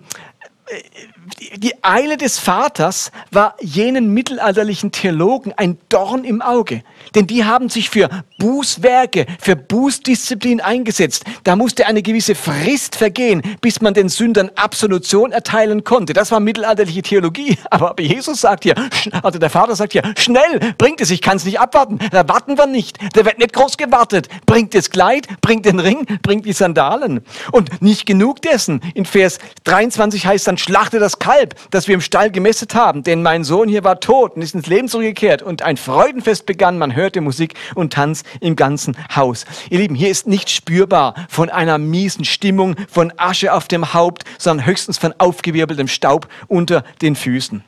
die 1.56 1.84
Eile 1.84 2.18
des 2.18 2.40
Vaters 2.40 3.12
war 3.32 3.56
jenen 3.62 4.14
mittelalterlichen 4.14 4.92
Theologen 4.92 5.54
ein 5.56 5.78
Dorn 5.90 6.24
im 6.24 6.42
Auge. 6.42 6.84
Denn 7.16 7.28
die 7.28 7.46
haben 7.46 7.70
sich 7.70 7.90
für 7.90 8.10
Bußwerke, 8.38 9.26
für 9.40 9.56
Bußdisziplin 9.56 10.62
eingesetzt. 10.62 11.26
Da 11.44 11.56
musste 11.56 11.88
eine 11.88 12.02
gewisse 12.02 12.36
Frist 12.36 12.96
vergehen, 12.96 13.42
bis 13.62 13.82
man 13.82 13.94
den 13.94 14.10
Sündern 14.10 14.52
Absolution 14.56 15.32
erteilen 15.32 15.84
konnte. 15.84 16.14
Das 16.14 16.32
war 16.32 16.40
mittelalterliche 16.40 17.02
Theologie. 17.02 17.58
Aber 17.70 18.00
Jesus 18.00 18.42
sagt 18.42 18.64
hier, 18.64 18.76
also 19.22 19.40
der 19.40 19.50
Vater 19.50 19.76
sagt 19.76 19.94
hier, 19.94 20.04
schnell, 20.18 20.74
bringt 20.78 21.02
es, 21.02 21.12
ich 21.12 21.22
kann 21.22 21.38
es 21.38 21.46
nicht 21.46 21.60
abwarten. 21.60 22.00
Da 22.12 22.28
warten 22.28 22.58
wir 22.58 22.66
nicht. 22.66 22.98
Da 23.14 23.26
wird 23.26 23.40
nicht 23.40 23.54
groß 23.54 23.78
gewartet. 23.78 24.30
Bringt 24.46 24.74
das 24.74 24.90
Kleid, 24.90 25.28
bringt 25.42 25.66
den 25.66 25.80
Ring, 25.80 26.06
bringt 26.22 26.46
die 26.46 26.54
Sandalen. 26.54 27.22
Und 27.52 27.82
nicht 27.82 28.06
genug 28.06 28.42
dessen. 28.42 28.82
In 28.94 29.06
Vers 29.06 29.40
23 29.66 30.26
heißt 30.26 30.48
dann, 30.48 30.58
schlachte 30.58 31.00
das 31.00 31.19
Kalb, 31.20 31.56
das 31.72 31.88
wir 31.88 31.96
im 31.96 32.02
Stall 32.02 32.32
gemästet 32.32 32.76
haben. 32.76 33.04
Denn 33.04 33.22
mein 33.22 33.44
Sohn 33.44 33.70
hier 33.70 33.84
war 33.84 34.00
tot 34.00 34.36
und 34.36 34.42
ist 34.42 34.56
ins 34.56 34.68
Leben 34.68 34.88
zurückgekehrt. 34.88 35.42
Und 35.42 35.62
ein 35.62 35.78
Freudenfest 35.78 36.46
begann. 36.46 36.78
Man 36.78 36.96
hörte 36.96 37.22
Musik 37.22 37.54
und 37.76 37.94
Tanz 37.94 38.24
im 38.42 38.56
ganzen 38.56 38.98
Haus. 39.16 39.46
Ihr 39.70 39.80
Lieben, 39.80 39.96
hier 39.96 40.10
ist 40.10 40.28
nicht 40.28 40.50
spürbar 40.50 41.14
von 41.30 41.50
einer 41.50 41.78
miesen 41.78 42.26
Stimmung, 42.26 42.76
von 42.90 43.14
Asche 43.18 43.54
auf 43.54 43.68
dem 43.68 43.94
Haupt, 43.94 44.24
sondern 44.38 44.66
höchstens 44.66 44.98
von 44.98 45.14
aufgewirbeltem 45.18 45.88
Staub 45.88 46.28
unter 46.48 46.84
den 47.02 47.16
Füßen. 47.16 47.64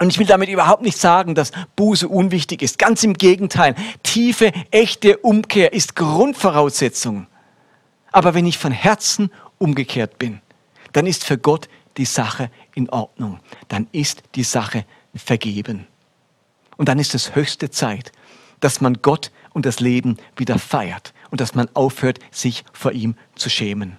Und 0.00 0.10
ich 0.10 0.18
will 0.18 0.26
damit 0.26 0.48
überhaupt 0.48 0.82
nicht 0.82 0.98
sagen, 0.98 1.34
dass 1.34 1.50
Buße 1.76 2.08
unwichtig 2.08 2.62
ist. 2.62 2.78
Ganz 2.78 3.02
im 3.02 3.14
Gegenteil. 3.14 3.74
Tiefe, 4.02 4.52
echte 4.70 5.18
Umkehr 5.18 5.72
ist 5.72 5.96
Grundvoraussetzung. 5.96 7.26
Aber 8.12 8.34
wenn 8.34 8.46
ich 8.46 8.58
von 8.58 8.72
Herzen 8.72 9.30
umgekehrt 9.58 10.18
bin, 10.18 10.40
dann 10.92 11.06
ist 11.06 11.24
für 11.24 11.36
Gott 11.36 11.68
die 11.98 12.04
Sache 12.04 12.50
in 12.74 12.88
Ordnung. 12.88 13.40
Dann 13.68 13.88
ist 13.92 14.22
die 14.34 14.44
Sache 14.44 14.84
vergeben. 15.14 15.86
Und 16.76 16.88
dann 16.88 16.98
ist 16.98 17.14
es 17.14 17.34
höchste 17.34 17.70
Zeit, 17.70 18.12
dass 18.60 18.80
man 18.80 19.02
Gott 19.02 19.30
und 19.52 19.66
das 19.66 19.80
Leben 19.80 20.16
wieder 20.36 20.58
feiert 20.58 21.12
und 21.30 21.40
dass 21.40 21.54
man 21.54 21.68
aufhört, 21.74 22.20
sich 22.30 22.64
vor 22.72 22.92
ihm 22.92 23.16
zu 23.34 23.50
schämen. 23.50 23.96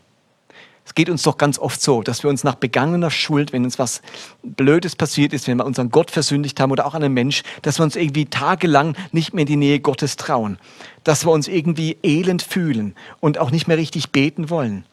Es 0.90 0.96
geht 0.96 1.12
uns 1.12 1.22
doch 1.22 1.38
ganz 1.38 1.60
oft 1.60 1.80
so, 1.80 2.02
dass 2.02 2.24
wir 2.24 2.32
uns 2.32 2.44
nach 2.44 2.56
begangener 2.56 3.12
Schuld, 3.12 3.54
wenn 3.54 3.64
uns 3.64 3.78
was 3.78 4.02
Blödes 4.42 4.96
passiert 4.96 5.34
ist, 5.34 5.48
wenn 5.48 5.58
wir 5.58 5.66
unseren 5.68 5.92
Gott 5.92 6.10
versündigt 6.10 6.60
haben 6.60 6.72
oder 6.72 6.88
auch 6.88 6.96
einen 6.96 7.14
Mensch, 7.14 7.44
dass 7.62 7.78
wir 7.78 7.84
uns 7.84 7.96
irgendwie 7.96 8.26
tagelang 8.26 8.96
nicht 9.12 9.36
mehr 9.36 9.44
in 9.44 9.48
die 9.48 9.56
Nähe 9.56 9.80
Gottes 9.82 10.16
trauen, 10.16 10.58
dass 11.04 11.28
wir 11.28 11.32
uns 11.32 11.48
irgendwie 11.48 11.98
elend 12.02 12.42
fühlen 12.42 12.96
und 13.20 13.38
auch 13.38 13.52
nicht 13.52 13.68
mehr 13.68 13.78
richtig 13.78 14.10
beten 14.10 14.50
wollen. 14.50 14.84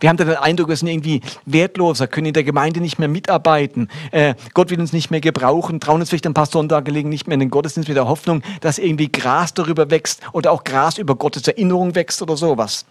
Wir 0.00 0.08
haben 0.08 0.16
dann 0.16 0.28
den 0.28 0.36
Eindruck, 0.36 0.68
wir 0.68 0.76
sind 0.76 0.88
irgendwie 0.88 1.20
wertloser, 1.46 2.06
können 2.06 2.28
in 2.28 2.32
der 2.34 2.44
Gemeinde 2.44 2.80
nicht 2.80 2.98
mehr 2.98 3.08
mitarbeiten. 3.08 3.88
Äh, 4.10 4.34
Gott 4.54 4.70
will 4.70 4.80
uns 4.80 4.92
nicht 4.92 5.10
mehr 5.10 5.20
gebrauchen, 5.20 5.80
trauen 5.80 6.00
uns 6.00 6.10
vielleicht 6.10 6.26
ein 6.26 6.34
paar 6.34 6.46
Sonntage 6.46 6.90
legen 6.90 7.08
nicht 7.08 7.26
mehr 7.26 7.34
in 7.34 7.40
den 7.40 7.50
Gottesdienst 7.50 7.88
mit 7.88 7.96
der 7.96 8.08
Hoffnung, 8.08 8.42
dass 8.60 8.78
irgendwie 8.78 9.10
Gras 9.10 9.54
darüber 9.54 9.90
wächst 9.90 10.20
oder 10.32 10.52
auch 10.52 10.64
Gras 10.64 10.98
über 10.98 11.14
Gottes 11.14 11.46
Erinnerung 11.46 11.94
wächst 11.94 12.22
oder 12.22 12.36
sowas. 12.36 12.86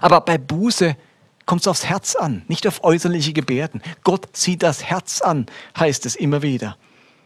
Aber 0.00 0.20
bei 0.20 0.38
Buße 0.38 0.96
kommt 1.46 1.60
es 1.62 1.68
aufs 1.68 1.84
Herz 1.84 2.16
an, 2.16 2.42
nicht 2.48 2.66
auf 2.66 2.84
äußerliche 2.84 3.32
Gebärden. 3.32 3.82
Gott 4.02 4.36
sieht 4.36 4.62
das 4.62 4.84
Herz 4.84 5.20
an, 5.20 5.46
heißt 5.78 6.06
es 6.06 6.16
immer 6.16 6.42
wieder. 6.42 6.76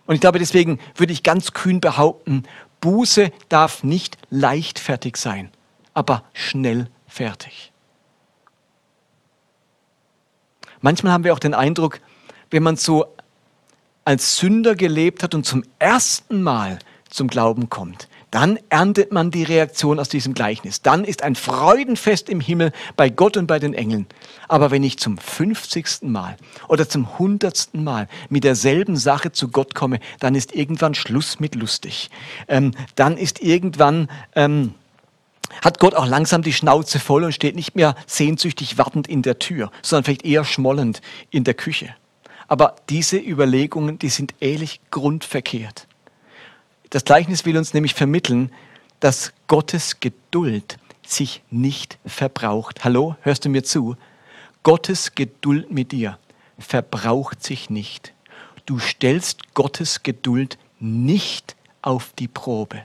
Und 0.06 0.14
ich 0.14 0.20
glaube, 0.20 0.38
deswegen 0.38 0.78
würde 0.96 1.12
ich 1.12 1.22
ganz 1.22 1.52
kühn 1.52 1.80
behaupten, 1.80 2.44
Buße 2.80 3.30
darf 3.48 3.82
nicht 3.82 4.16
leichtfertig 4.30 5.16
sein, 5.16 5.50
aber 5.94 6.24
schnell 6.32 6.88
fertig. 7.06 7.72
Manchmal 10.80 11.12
haben 11.12 11.24
wir 11.24 11.32
auch 11.32 11.38
den 11.38 11.54
Eindruck, 11.54 12.00
wenn 12.50 12.62
man 12.62 12.76
so 12.76 13.06
als 14.04 14.36
Sünder 14.38 14.74
gelebt 14.74 15.22
hat 15.22 15.34
und 15.34 15.44
zum 15.44 15.64
ersten 15.78 16.42
Mal 16.42 16.78
zum 17.10 17.28
Glauben 17.28 17.68
kommt, 17.68 18.08
dann 18.30 18.58
erntet 18.68 19.12
man 19.12 19.30
die 19.30 19.42
Reaktion 19.42 19.98
aus 19.98 20.08
diesem 20.08 20.34
Gleichnis. 20.34 20.82
Dann 20.82 21.04
ist 21.04 21.22
ein 21.22 21.34
Freudenfest 21.34 22.28
im 22.28 22.40
Himmel 22.40 22.72
bei 22.96 23.08
Gott 23.08 23.36
und 23.36 23.46
bei 23.46 23.58
den 23.58 23.74
Engeln. 23.74 24.06
Aber 24.48 24.70
wenn 24.70 24.82
ich 24.82 24.98
zum 24.98 25.16
50. 25.16 26.02
Mal 26.02 26.36
oder 26.68 26.88
zum 26.88 27.06
100. 27.06 27.74
Mal 27.74 28.08
mit 28.28 28.44
derselben 28.44 28.96
Sache 28.96 29.32
zu 29.32 29.48
Gott 29.48 29.74
komme, 29.74 30.00
dann 30.20 30.34
ist 30.34 30.54
irgendwann 30.54 30.94
Schluss 30.94 31.40
mit 31.40 31.54
lustig. 31.54 32.10
Ähm, 32.48 32.72
dann 32.94 33.16
ist 33.16 33.40
irgendwann... 33.42 34.08
Ähm, 34.34 34.74
hat 35.62 35.78
Gott 35.78 35.94
auch 35.94 36.06
langsam 36.06 36.42
die 36.42 36.52
Schnauze 36.52 36.98
voll 36.98 37.24
und 37.24 37.32
steht 37.32 37.56
nicht 37.56 37.74
mehr 37.74 37.94
sehnsüchtig 38.06 38.78
wartend 38.78 39.08
in 39.08 39.22
der 39.22 39.38
Tür, 39.38 39.70
sondern 39.82 40.04
vielleicht 40.04 40.24
eher 40.24 40.44
schmollend 40.44 41.00
in 41.30 41.44
der 41.44 41.54
Küche. 41.54 41.94
Aber 42.48 42.76
diese 42.88 43.18
Überlegungen, 43.18 43.98
die 43.98 44.08
sind 44.08 44.34
ehrlich 44.40 44.80
grundverkehrt. 44.90 45.86
Das 46.90 47.04
Gleichnis 47.04 47.44
will 47.44 47.58
uns 47.58 47.74
nämlich 47.74 47.94
vermitteln, 47.94 48.50
dass 49.00 49.32
Gottes 49.46 50.00
Geduld 50.00 50.78
sich 51.06 51.42
nicht 51.50 51.98
verbraucht. 52.06 52.84
Hallo, 52.84 53.16
hörst 53.20 53.44
du 53.44 53.48
mir 53.48 53.64
zu? 53.64 53.96
Gottes 54.62 55.14
Geduld 55.14 55.70
mit 55.70 55.92
dir 55.92 56.18
verbraucht 56.58 57.42
sich 57.42 57.70
nicht. 57.70 58.12
Du 58.66 58.78
stellst 58.78 59.54
Gottes 59.54 60.02
Geduld 60.02 60.58
nicht 60.80 61.56
auf 61.82 62.12
die 62.18 62.28
Probe. 62.28 62.82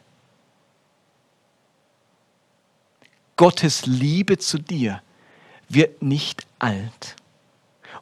Gottes 3.36 3.86
Liebe 3.86 4.38
zu 4.38 4.60
dir 4.60 5.02
wird 5.69 6.02
nicht 6.02 6.46
alt 6.60 7.15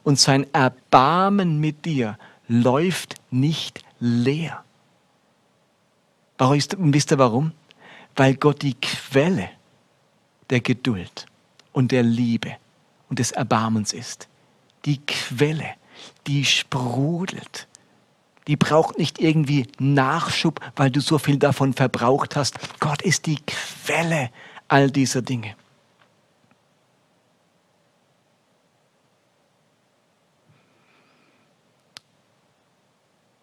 und 0.02 0.18
sein 0.18 0.52
Erbarmen 0.52 1.58
mit 1.58 1.84
dir 1.84 2.18
läuft 2.48 3.14
nicht 3.30 3.82
leer. 3.98 4.64
Wisst 6.38 7.12
ihr 7.12 7.18
warum? 7.18 7.52
Weil 8.16 8.34
Gott 8.34 8.62
die 8.62 8.74
Quelle 8.74 9.48
der 10.50 10.60
Geduld 10.60 11.26
und 11.72 11.92
der 11.92 12.02
Liebe 12.02 12.56
und 13.08 13.18
des 13.18 13.30
Erbarmens 13.30 13.92
ist. 13.92 14.28
Die 14.84 14.98
Quelle, 15.06 15.70
die 16.26 16.44
sprudelt. 16.44 17.68
Die 18.48 18.56
braucht 18.56 18.98
nicht 18.98 19.20
irgendwie 19.20 19.68
Nachschub, 19.78 20.60
weil 20.74 20.90
du 20.90 21.00
so 21.00 21.18
viel 21.18 21.38
davon 21.38 21.72
verbraucht 21.72 22.34
hast. 22.34 22.58
Gott 22.80 23.00
ist 23.00 23.26
die 23.26 23.38
Quelle 23.46 24.30
all 24.72 24.90
dieser 24.90 25.20
Dinge. 25.20 25.54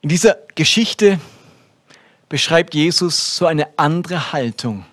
In 0.01 0.09
dieser 0.09 0.37
Geschichte 0.55 1.19
beschreibt 2.29 2.73
Jesus 2.73 3.35
so 3.35 3.45
eine 3.45 3.67
andere 3.77 4.33
Haltung, 4.33 4.85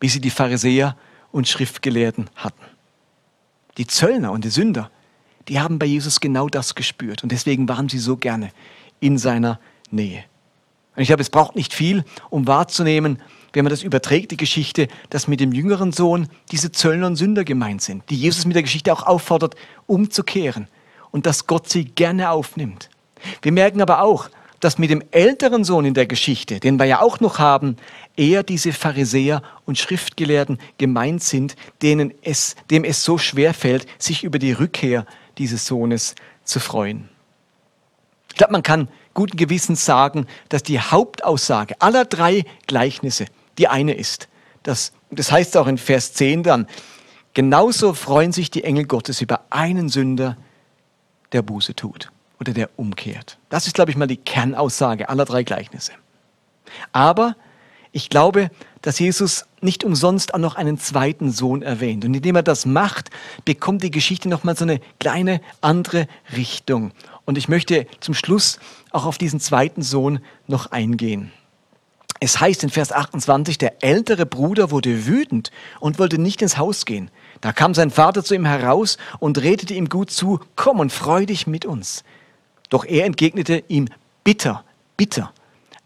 wie 0.00 0.08
sie 0.08 0.20
die 0.20 0.30
Pharisäer 0.30 0.96
und 1.30 1.46
Schriftgelehrten 1.46 2.30
hatten. 2.34 2.64
Die 3.76 3.86
Zöllner 3.86 4.32
und 4.32 4.46
die 4.46 4.50
Sünder, 4.50 4.90
die 5.48 5.60
haben 5.60 5.78
bei 5.78 5.84
Jesus 5.84 6.20
genau 6.20 6.48
das 6.48 6.74
gespürt 6.74 7.22
und 7.22 7.32
deswegen 7.32 7.68
waren 7.68 7.90
sie 7.90 7.98
so 7.98 8.16
gerne 8.16 8.50
in 9.00 9.18
seiner 9.18 9.60
Nähe. 9.90 10.24
Und 10.96 11.02
ich 11.02 11.08
glaube, 11.08 11.22
es 11.22 11.30
braucht 11.30 11.54
nicht 11.54 11.74
viel, 11.74 12.02
um 12.30 12.46
wahrzunehmen, 12.46 13.20
wenn 13.52 13.64
man 13.64 13.70
das 13.70 13.82
überträgt, 13.82 14.30
die 14.30 14.36
Geschichte, 14.36 14.88
dass 15.10 15.28
mit 15.28 15.40
dem 15.40 15.52
jüngeren 15.52 15.92
Sohn 15.92 16.28
diese 16.52 16.72
Zöllner 16.72 17.06
und 17.06 17.16
Sünder 17.16 17.44
gemeint 17.44 17.82
sind, 17.82 18.04
die 18.10 18.16
Jesus 18.16 18.44
mit 18.44 18.56
der 18.56 18.62
Geschichte 18.62 18.92
auch 18.92 19.06
auffordert, 19.06 19.54
umzukehren 19.86 20.68
und 21.10 21.26
dass 21.26 21.46
Gott 21.46 21.68
sie 21.68 21.84
gerne 21.84 22.30
aufnimmt. 22.30 22.90
Wir 23.42 23.52
merken 23.52 23.80
aber 23.80 24.02
auch, 24.02 24.28
dass 24.60 24.78
mit 24.78 24.90
dem 24.90 25.02
älteren 25.10 25.64
Sohn 25.64 25.84
in 25.84 25.94
der 25.94 26.06
Geschichte, 26.06 26.60
den 26.60 26.78
wir 26.78 26.84
ja 26.86 27.00
auch 27.00 27.20
noch 27.20 27.38
haben, 27.38 27.76
eher 28.16 28.42
diese 28.42 28.72
Pharisäer 28.72 29.42
und 29.64 29.78
Schriftgelehrten 29.78 30.58
gemeint 30.78 31.22
sind, 31.22 31.54
denen 31.82 32.12
es, 32.22 32.56
dem 32.70 32.84
es 32.84 33.04
so 33.04 33.18
schwer 33.18 33.54
fällt, 33.54 33.86
sich 33.98 34.24
über 34.24 34.38
die 34.38 34.52
Rückkehr, 34.52 35.06
dieses 35.38 35.66
Sohnes 35.66 36.16
zu 36.42 36.58
freuen. 36.58 37.08
Ich 38.30 38.34
glaube, 38.34 38.52
man 38.52 38.62
kann 38.62 38.88
guten 39.18 39.36
Gewissens 39.36 39.84
sagen, 39.84 40.28
dass 40.48 40.62
die 40.62 40.78
Hauptaussage 40.78 41.74
aller 41.80 42.04
drei 42.04 42.44
Gleichnisse 42.68 43.26
die 43.58 43.66
eine 43.66 43.94
ist. 43.94 44.28
Das, 44.62 44.92
das 45.10 45.32
heißt 45.32 45.56
auch 45.56 45.66
in 45.66 45.76
Vers 45.76 46.14
10 46.14 46.44
dann, 46.44 46.68
genauso 47.34 47.94
freuen 47.94 48.30
sich 48.30 48.48
die 48.52 48.62
Engel 48.62 48.86
Gottes 48.86 49.20
über 49.20 49.40
einen 49.50 49.88
Sünder, 49.88 50.36
der 51.32 51.42
Buße 51.42 51.74
tut 51.74 52.12
oder 52.38 52.52
der 52.52 52.70
umkehrt. 52.76 53.38
Das 53.48 53.66
ist, 53.66 53.74
glaube 53.74 53.90
ich, 53.90 53.96
mal 53.96 54.06
die 54.06 54.18
Kernaussage 54.18 55.08
aller 55.08 55.24
drei 55.24 55.42
Gleichnisse. 55.42 55.90
Aber 56.92 57.34
ich 57.90 58.10
glaube, 58.10 58.50
dass 58.82 59.00
Jesus 59.00 59.46
nicht 59.60 59.82
umsonst 59.82 60.32
auch 60.32 60.38
noch 60.38 60.54
einen 60.54 60.78
zweiten 60.78 61.32
Sohn 61.32 61.62
erwähnt. 61.62 62.04
Und 62.04 62.14
indem 62.14 62.36
er 62.36 62.44
das 62.44 62.66
macht, 62.66 63.10
bekommt 63.44 63.82
die 63.82 63.90
Geschichte 63.90 64.28
nochmal 64.28 64.56
so 64.56 64.64
eine 64.64 64.80
kleine 65.00 65.40
andere 65.60 66.06
Richtung. 66.36 66.92
Und 67.24 67.36
ich 67.36 67.48
möchte 67.48 67.86
zum 68.00 68.14
Schluss 68.14 68.58
auch 68.90 69.06
auf 69.06 69.18
diesen 69.18 69.40
zweiten 69.40 69.82
Sohn 69.82 70.20
noch 70.46 70.70
eingehen. 70.70 71.32
Es 72.20 72.40
heißt 72.40 72.64
in 72.64 72.70
Vers 72.70 72.90
28, 72.90 73.58
der 73.58 73.84
ältere 73.84 74.26
Bruder 74.26 74.70
wurde 74.70 75.06
wütend 75.06 75.50
und 75.78 75.98
wollte 75.98 76.18
nicht 76.18 76.42
ins 76.42 76.58
Haus 76.58 76.84
gehen. 76.84 77.10
Da 77.40 77.52
kam 77.52 77.74
sein 77.74 77.90
Vater 77.90 78.24
zu 78.24 78.34
ihm 78.34 78.44
heraus 78.44 78.98
und 79.20 79.38
redete 79.38 79.74
ihm 79.74 79.88
gut 79.88 80.10
zu, 80.10 80.40
komm 80.56 80.80
und 80.80 80.92
freu 80.92 81.26
dich 81.26 81.46
mit 81.46 81.64
uns. 81.64 82.02
Doch 82.70 82.84
er 82.84 83.06
entgegnete 83.06 83.62
ihm 83.68 83.88
bitter, 84.24 84.64
bitter. 84.96 85.32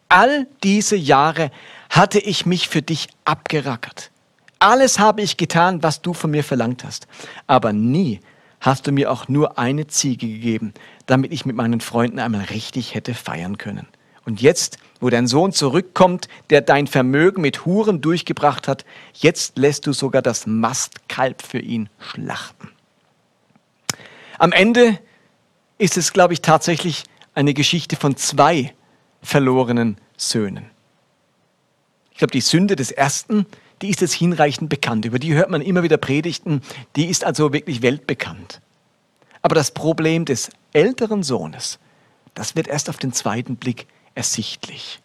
All 0.09 0.47
diese 0.63 0.97
Jahre 0.97 1.51
hatte 1.91 2.19
ich 2.19 2.47
mich 2.47 2.69
für 2.69 2.83
dich 2.83 3.09
abgerackert. 3.25 4.11
Alles 4.59 4.99
habe 4.99 5.23
ich 5.23 5.37
getan, 5.37 5.83
was 5.83 6.03
du 6.03 6.15
von 6.15 6.31
mir 6.31 6.45
verlangt 6.45 6.85
hast. 6.85 7.07
Aber 7.47 7.73
nie 7.73 8.21
hast 8.63 8.87
du 8.87 8.93
mir 8.93 9.11
auch 9.11 9.29
nur 9.29 9.59
eine 9.59 9.89
Ziege 9.89 10.27
gegeben, 10.27 10.73
damit 11.07 11.33
ich 11.33 11.45
mit 11.45 11.57
meinen 11.57 11.81
Freunden 11.81 12.21
einmal 12.21 12.45
richtig 12.45 12.95
hätte 12.95 13.13
feiern 13.13 13.59
können. 13.59 13.89
Und 14.25 14.41
jetzt, 14.41 14.79
wo 15.01 15.11
dein 15.11 15.27
Sohn 15.27 15.53
zurückkommt, 15.53 16.29
der 16.49 16.61
dein 16.61 16.87
Vermögen 16.87 17.43
mit 17.43 17.67
Huren 17.67 18.01
durchgebracht 18.01 18.69
hat, 18.69 18.85
jetzt 19.15 19.59
lässt 19.59 19.87
du 19.87 19.93
sogar 19.93 20.23
das 20.23 20.47
Mastkalb 20.47 21.43
für 21.43 21.59
ihn 21.59 21.89
schlachten. 21.99 22.71
Am 24.39 24.53
Ende 24.53 24.99
ist 25.79 25.97
es, 25.97 26.13
glaube 26.13 26.33
ich, 26.33 26.41
tatsächlich 26.41 27.03
eine 27.35 27.55
Geschichte 27.55 27.97
von 27.97 28.17
zwei 28.17 28.73
verlorenen 29.23 29.97
Söhnen. 30.17 30.71
Ich 32.13 32.19
glaube, 32.19 32.31
die 32.31 32.41
Sünde 32.41 32.77
des 32.77 32.93
ersten, 32.93 33.47
die 33.83 33.91
ist 33.91 34.01
jetzt 34.01 34.15
hinreichend 34.15 34.71
bekannt. 34.71 35.05
Über 35.05 35.19
die 35.19 35.35
hört 35.35 35.51
man 35.51 35.61
immer 35.61 35.83
wieder 35.83 35.97
Predigten. 35.97 36.63
Die 36.97 37.07
ist 37.07 37.25
also 37.25 37.53
wirklich 37.53 37.83
weltbekannt. 37.83 38.61
Aber 39.43 39.55
das 39.55 39.73
Problem 39.73 40.25
des 40.25 40.51
älteren 40.73 41.23
Sohnes, 41.23 41.79
das 42.35 42.57
wird 42.57 42.69
erst 42.69 42.89
auf 42.89 42.97
den 42.97 43.13
zweiten 43.13 43.57
Blick 43.57 43.87
ersichtlich. 44.15 45.01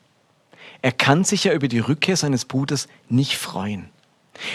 Er 0.82 0.92
kann 0.92 1.24
sich 1.24 1.46
ja 1.46 1.54
über 1.54 1.68
die 1.68 1.80
Rückkehr 1.80 2.16
seines 2.16 2.46
Bruders 2.46 2.88
nicht 3.10 3.38
freuen. 3.38 3.90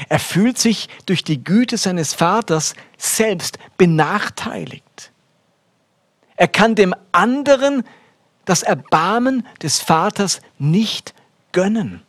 Er 0.08 0.20
fühlt 0.20 0.56
sich 0.56 0.88
durch 1.06 1.24
die 1.24 1.42
Güte 1.42 1.76
seines 1.76 2.14
Vaters 2.14 2.74
selbst 2.96 3.58
benachteiligt. 3.76 5.10
Er 6.36 6.46
kann 6.46 6.76
dem 6.76 6.94
anderen 7.10 7.82
das 8.44 8.62
Erbarmen 8.62 9.46
des 9.60 9.80
Vaters 9.80 10.40
nicht 10.58 11.14
gönnen. 11.50 12.02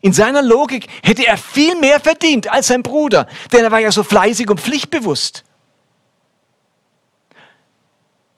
In 0.00 0.12
seiner 0.12 0.42
Logik 0.42 0.86
hätte 1.02 1.26
er 1.26 1.36
viel 1.36 1.76
mehr 1.76 2.00
verdient 2.00 2.50
als 2.50 2.68
sein 2.68 2.82
Bruder, 2.82 3.26
denn 3.52 3.64
er 3.64 3.70
war 3.70 3.80
ja 3.80 3.92
so 3.92 4.02
fleißig 4.02 4.48
und 4.48 4.60
pflichtbewusst. 4.60 5.44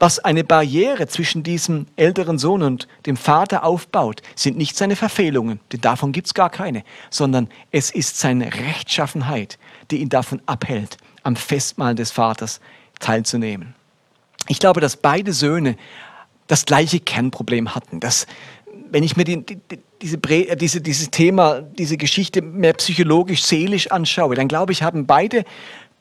Was 0.00 0.18
eine 0.18 0.42
Barriere 0.42 1.06
zwischen 1.06 1.44
diesem 1.44 1.86
älteren 1.94 2.36
Sohn 2.36 2.64
und 2.64 2.88
dem 3.06 3.16
Vater 3.16 3.62
aufbaut, 3.62 4.20
sind 4.34 4.58
nicht 4.58 4.76
seine 4.76 4.96
Verfehlungen, 4.96 5.60
denn 5.70 5.80
davon 5.80 6.10
gibt 6.10 6.26
es 6.26 6.34
gar 6.34 6.50
keine, 6.50 6.82
sondern 7.08 7.48
es 7.70 7.90
ist 7.92 8.18
seine 8.18 8.52
Rechtschaffenheit, 8.52 9.60
die 9.92 9.98
ihn 9.98 10.08
davon 10.08 10.42
abhält, 10.46 10.96
am 11.22 11.36
Festmahl 11.36 11.94
des 11.94 12.10
Vaters 12.10 12.60
teilzunehmen. 12.98 13.76
Ich 14.48 14.58
glaube, 14.58 14.80
dass 14.80 14.96
beide 14.96 15.32
Söhne 15.32 15.76
das 16.48 16.64
gleiche 16.64 17.00
Kernproblem 17.00 17.74
hatten. 17.74 18.00
Dass, 18.00 18.26
wenn 18.92 19.02
ich 19.02 19.16
mir 19.16 19.24
die, 19.24 19.44
die, 19.44 19.58
diese, 20.02 20.18
diese, 20.18 20.80
dieses 20.82 21.10
Thema, 21.10 21.62
diese 21.62 21.96
Geschichte 21.96 22.42
mehr 22.42 22.74
psychologisch, 22.74 23.42
seelisch 23.42 23.90
anschaue, 23.90 24.34
dann 24.34 24.48
glaube 24.48 24.72
ich, 24.72 24.82
haben 24.82 25.06
beide 25.06 25.44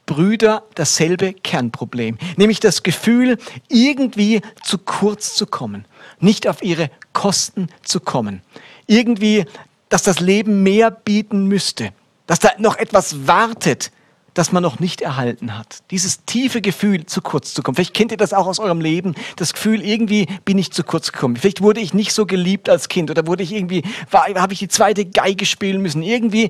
Brüder 0.06 0.64
dasselbe 0.76 1.34
Kernproblem, 1.34 2.18
nämlich 2.36 2.60
das 2.60 2.84
Gefühl, 2.84 3.38
irgendwie 3.70 4.42
zu 4.62 4.78
kurz 4.78 5.36
zu 5.36 5.46
kommen, 5.46 5.86
nicht 6.20 6.48
auf 6.48 6.62
ihre 6.62 6.92
Kosten 7.14 7.68
zu 7.82 8.02
kommen, 8.02 8.42
irgendwie, 8.88 9.46
dass 9.88 10.04
das 10.04 10.20
Leben 10.20 10.64
mehr 10.64 10.92
bieten 10.92 11.46
müsste, 11.46 11.92
dass 12.28 12.40
da 12.40 12.50
noch 12.58 12.78
etwas 12.78 13.26
wartet, 13.26 13.92
das 14.34 14.52
man 14.52 14.64
noch 14.64 14.80
nicht 14.80 15.02
erhalten 15.02 15.58
hat. 15.58 15.80
Dieses 15.92 16.26
tiefe 16.26 16.62
Gefühl, 16.62 17.06
zu 17.06 17.22
kurz 17.22 17.54
zu 17.54 17.62
kommen. 17.62 17.76
Vielleicht 17.76 17.94
kennt 17.94 18.12
ihr 18.12 18.18
das 18.18 18.34
auch 18.34 18.48
aus 18.48 18.60
eurem 18.60 18.80
Leben. 18.80 19.16
Das 19.36 19.54
Gefühl, 19.54 19.82
irgendwie 19.82 20.28
bin 20.46 20.58
ich 20.58 20.72
zu 20.72 20.84
kurz 20.84 21.12
gekommen. 21.12 21.36
Vielleicht 21.36 21.62
wurde 21.62 21.82
ich 21.82 21.94
nicht 21.94 22.14
so 22.14 22.26
geliebt 22.26 22.70
als 22.70 22.88
Kind 22.88 23.12
oder 23.12 23.28
wurde 23.28 23.44
ich 23.44 23.54
irgendwie, 23.54 23.84
habe 24.12 24.54
ich 24.54 24.60
die 24.60 24.68
zweite 24.68 25.06
Geige 25.06 25.46
spielen 25.46 25.82
müssen. 25.82 26.02
Irgendwie 26.02 26.46
äh, 26.46 26.50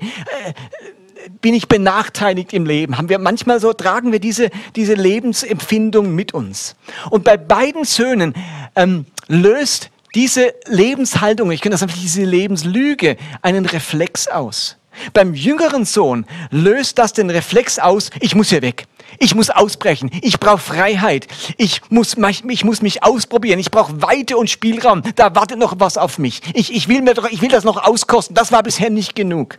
bin 1.40 1.54
ich 1.54 1.68
benachteiligt 1.68 2.52
im 2.52 2.66
Leben? 2.66 2.98
Haben 2.98 3.08
wir 3.08 3.18
manchmal 3.18 3.60
so, 3.60 3.72
tragen 3.72 4.12
wir 4.12 4.20
diese, 4.20 4.50
diese 4.76 4.94
Lebensempfindung 4.94 6.14
mit 6.14 6.34
uns. 6.34 6.76
Und 7.10 7.24
bei 7.24 7.36
beiden 7.36 7.84
Söhnen 7.84 8.34
ähm, 8.76 9.06
löst 9.28 9.90
diese 10.14 10.52
Lebenshaltung, 10.66 11.50
ich 11.50 11.62
könnte 11.62 11.74
das 11.74 11.82
einfach 11.82 11.98
diese 11.98 12.24
Lebenslüge, 12.24 13.16
einen 13.40 13.64
Reflex 13.66 14.28
aus. 14.28 14.76
Beim 15.12 15.34
jüngeren 15.34 15.84
Sohn 15.84 16.26
löst 16.50 16.98
das 16.98 17.12
den 17.12 17.30
Reflex 17.30 17.78
aus, 17.78 18.10
ich 18.20 18.34
muss 18.34 18.50
hier 18.50 18.62
weg. 18.62 18.86
Ich 19.18 19.34
muss 19.34 19.50
ausbrechen. 19.50 20.10
Ich 20.22 20.40
brauche 20.40 20.58
Freiheit. 20.58 21.28
Ich 21.58 21.82
muss, 21.90 22.16
ich 22.16 22.64
muss 22.64 22.82
mich 22.82 23.02
ausprobieren. 23.04 23.58
Ich 23.58 23.70
brauche 23.70 24.00
Weite 24.00 24.36
und 24.36 24.48
Spielraum. 24.48 25.02
Da 25.16 25.34
wartet 25.34 25.58
noch 25.58 25.74
was 25.78 25.98
auf 25.98 26.18
mich. 26.18 26.40
Ich, 26.54 26.74
ich, 26.74 26.88
will 26.88 27.02
mir 27.02 27.14
doch, 27.14 27.30
ich 27.30 27.42
will 27.42 27.50
das 27.50 27.64
noch 27.64 27.82
auskosten. 27.84 28.34
Das 28.34 28.52
war 28.52 28.62
bisher 28.62 28.90
nicht 28.90 29.14
genug. 29.14 29.58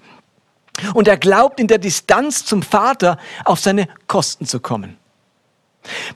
Und 0.94 1.08
er 1.08 1.18
glaubt 1.18 1.60
in 1.60 1.68
der 1.68 1.78
Distanz 1.78 2.46
zum 2.46 2.64
Vater 2.64 3.18
auf 3.46 3.60
seine 3.60 3.88
Kosten 4.08 4.46
zu 4.46 4.60
kommen. 4.60 4.98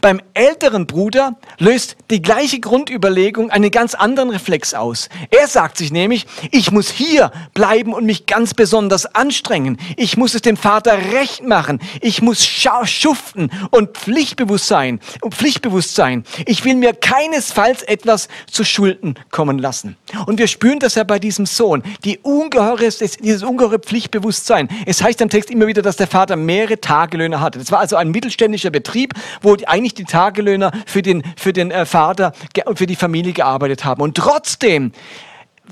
Beim 0.01 0.21
älteren 0.33 0.87
Bruder 0.87 1.37
löst 1.59 1.97
die 2.09 2.21
gleiche 2.21 2.59
Grundüberlegung 2.59 3.51
einen 3.51 3.71
ganz 3.71 3.95
anderen 3.95 4.29
Reflex 4.29 4.73
aus. 4.73 5.09
Er 5.29 5.47
sagt 5.47 5.77
sich 5.77 5.91
nämlich, 5.91 6.25
ich 6.51 6.71
muss 6.71 6.89
hier 6.89 7.31
bleiben 7.53 7.93
und 7.93 8.05
mich 8.05 8.25
ganz 8.25 8.53
besonders 8.53 9.05
anstrengen. 9.15 9.77
Ich 9.97 10.17
muss 10.17 10.35
es 10.35 10.41
dem 10.41 10.57
Vater 10.57 10.97
recht 11.13 11.43
machen. 11.43 11.79
Ich 12.01 12.21
muss 12.21 12.45
schuften 12.45 13.51
und 13.71 13.97
pflichtbewusst 13.97 14.67
sein. 14.67 14.99
Und 15.21 15.35
pflichtbewusst 15.35 15.95
sein. 15.95 16.23
Ich 16.45 16.63
will 16.63 16.75
mir 16.75 16.93
keinesfalls 16.93 17.83
etwas 17.83 18.27
zu 18.49 18.63
Schulden 18.63 19.15
kommen 19.31 19.59
lassen. 19.59 19.97
Und 20.25 20.39
wir 20.39 20.47
spüren 20.47 20.79
das 20.79 20.95
ja 20.95 21.03
bei 21.03 21.19
diesem 21.19 21.45
Sohn. 21.45 21.83
Die 22.03 22.19
ungeheure, 22.19 22.77
dieses 22.77 23.43
ungeheure 23.43 23.79
Pflichtbewusstsein. 23.79 24.69
Es 24.85 25.01
heißt 25.01 25.21
im 25.21 25.29
Text 25.29 25.51
immer 25.51 25.67
wieder, 25.67 25.81
dass 25.81 25.97
der 25.97 26.07
Vater 26.07 26.35
mehrere 26.35 26.79
Tagelöhne 26.79 27.41
hatte. 27.41 27.59
Das 27.59 27.71
war 27.71 27.79
also 27.79 27.95
ein 27.95 28.11
mittelständischer 28.11 28.69
Betrieb, 28.69 29.13
wo 29.41 29.56
eigentlich 29.65 29.93
die 29.93 30.05
Tagelöhner 30.05 30.71
für 30.85 31.01
den, 31.01 31.23
für 31.35 31.53
den 31.53 31.71
äh, 31.71 31.85
Vater 31.85 32.33
und 32.65 32.77
für 32.77 32.87
die 32.87 32.95
Familie 32.95 33.33
gearbeitet 33.33 33.85
haben. 33.85 34.01
Und 34.01 34.15
trotzdem 34.15 34.91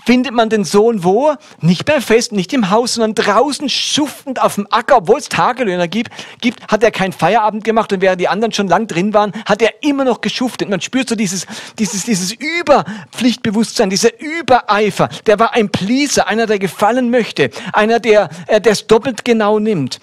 findet 0.03 0.33
man 0.33 0.49
den 0.49 0.63
Sohn 0.63 1.03
wo? 1.03 1.33
Nicht 1.61 1.85
beim 1.85 2.01
Fest, 2.01 2.31
nicht 2.31 2.51
im 2.53 2.69
Haus, 2.69 2.95
sondern 2.95 3.15
draußen 3.15 3.69
schuftend 3.69 4.41
auf 4.41 4.55
dem 4.55 4.67
Acker, 4.69 4.97
obwohl 4.97 5.19
es 5.19 5.29
Tagelöhner 5.29 5.87
gibt, 5.87 6.11
gibt, 6.41 6.67
hat 6.67 6.83
er 6.83 6.91
keinen 6.91 7.13
Feierabend 7.13 7.63
gemacht 7.63 7.93
und 7.93 8.01
während 8.01 8.19
die 8.19 8.27
anderen 8.27 8.51
schon 8.51 8.67
lang 8.67 8.87
drin 8.87 9.13
waren, 9.13 9.31
hat 9.45 9.61
er 9.61 9.83
immer 9.83 10.03
noch 10.03 10.21
geschuftet. 10.21 10.69
Man 10.69 10.81
spürt 10.81 11.09
so 11.09 11.15
dieses, 11.15 11.45
dieses, 11.79 12.03
dieses 12.03 12.31
Überpflichtbewusstsein, 12.33 13.89
dieser 13.89 14.19
Übereifer. 14.19 15.09
Der 15.25 15.39
war 15.39 15.53
ein 15.53 15.69
Pleaser, 15.69 16.27
einer, 16.27 16.45
der 16.45 16.59
gefallen 16.59 17.09
möchte, 17.09 17.49
einer, 17.73 17.99
der 17.99 18.29
äh, 18.47 18.59
es 18.65 18.87
doppelt 18.87 19.23
genau 19.23 19.59
nimmt. 19.59 19.99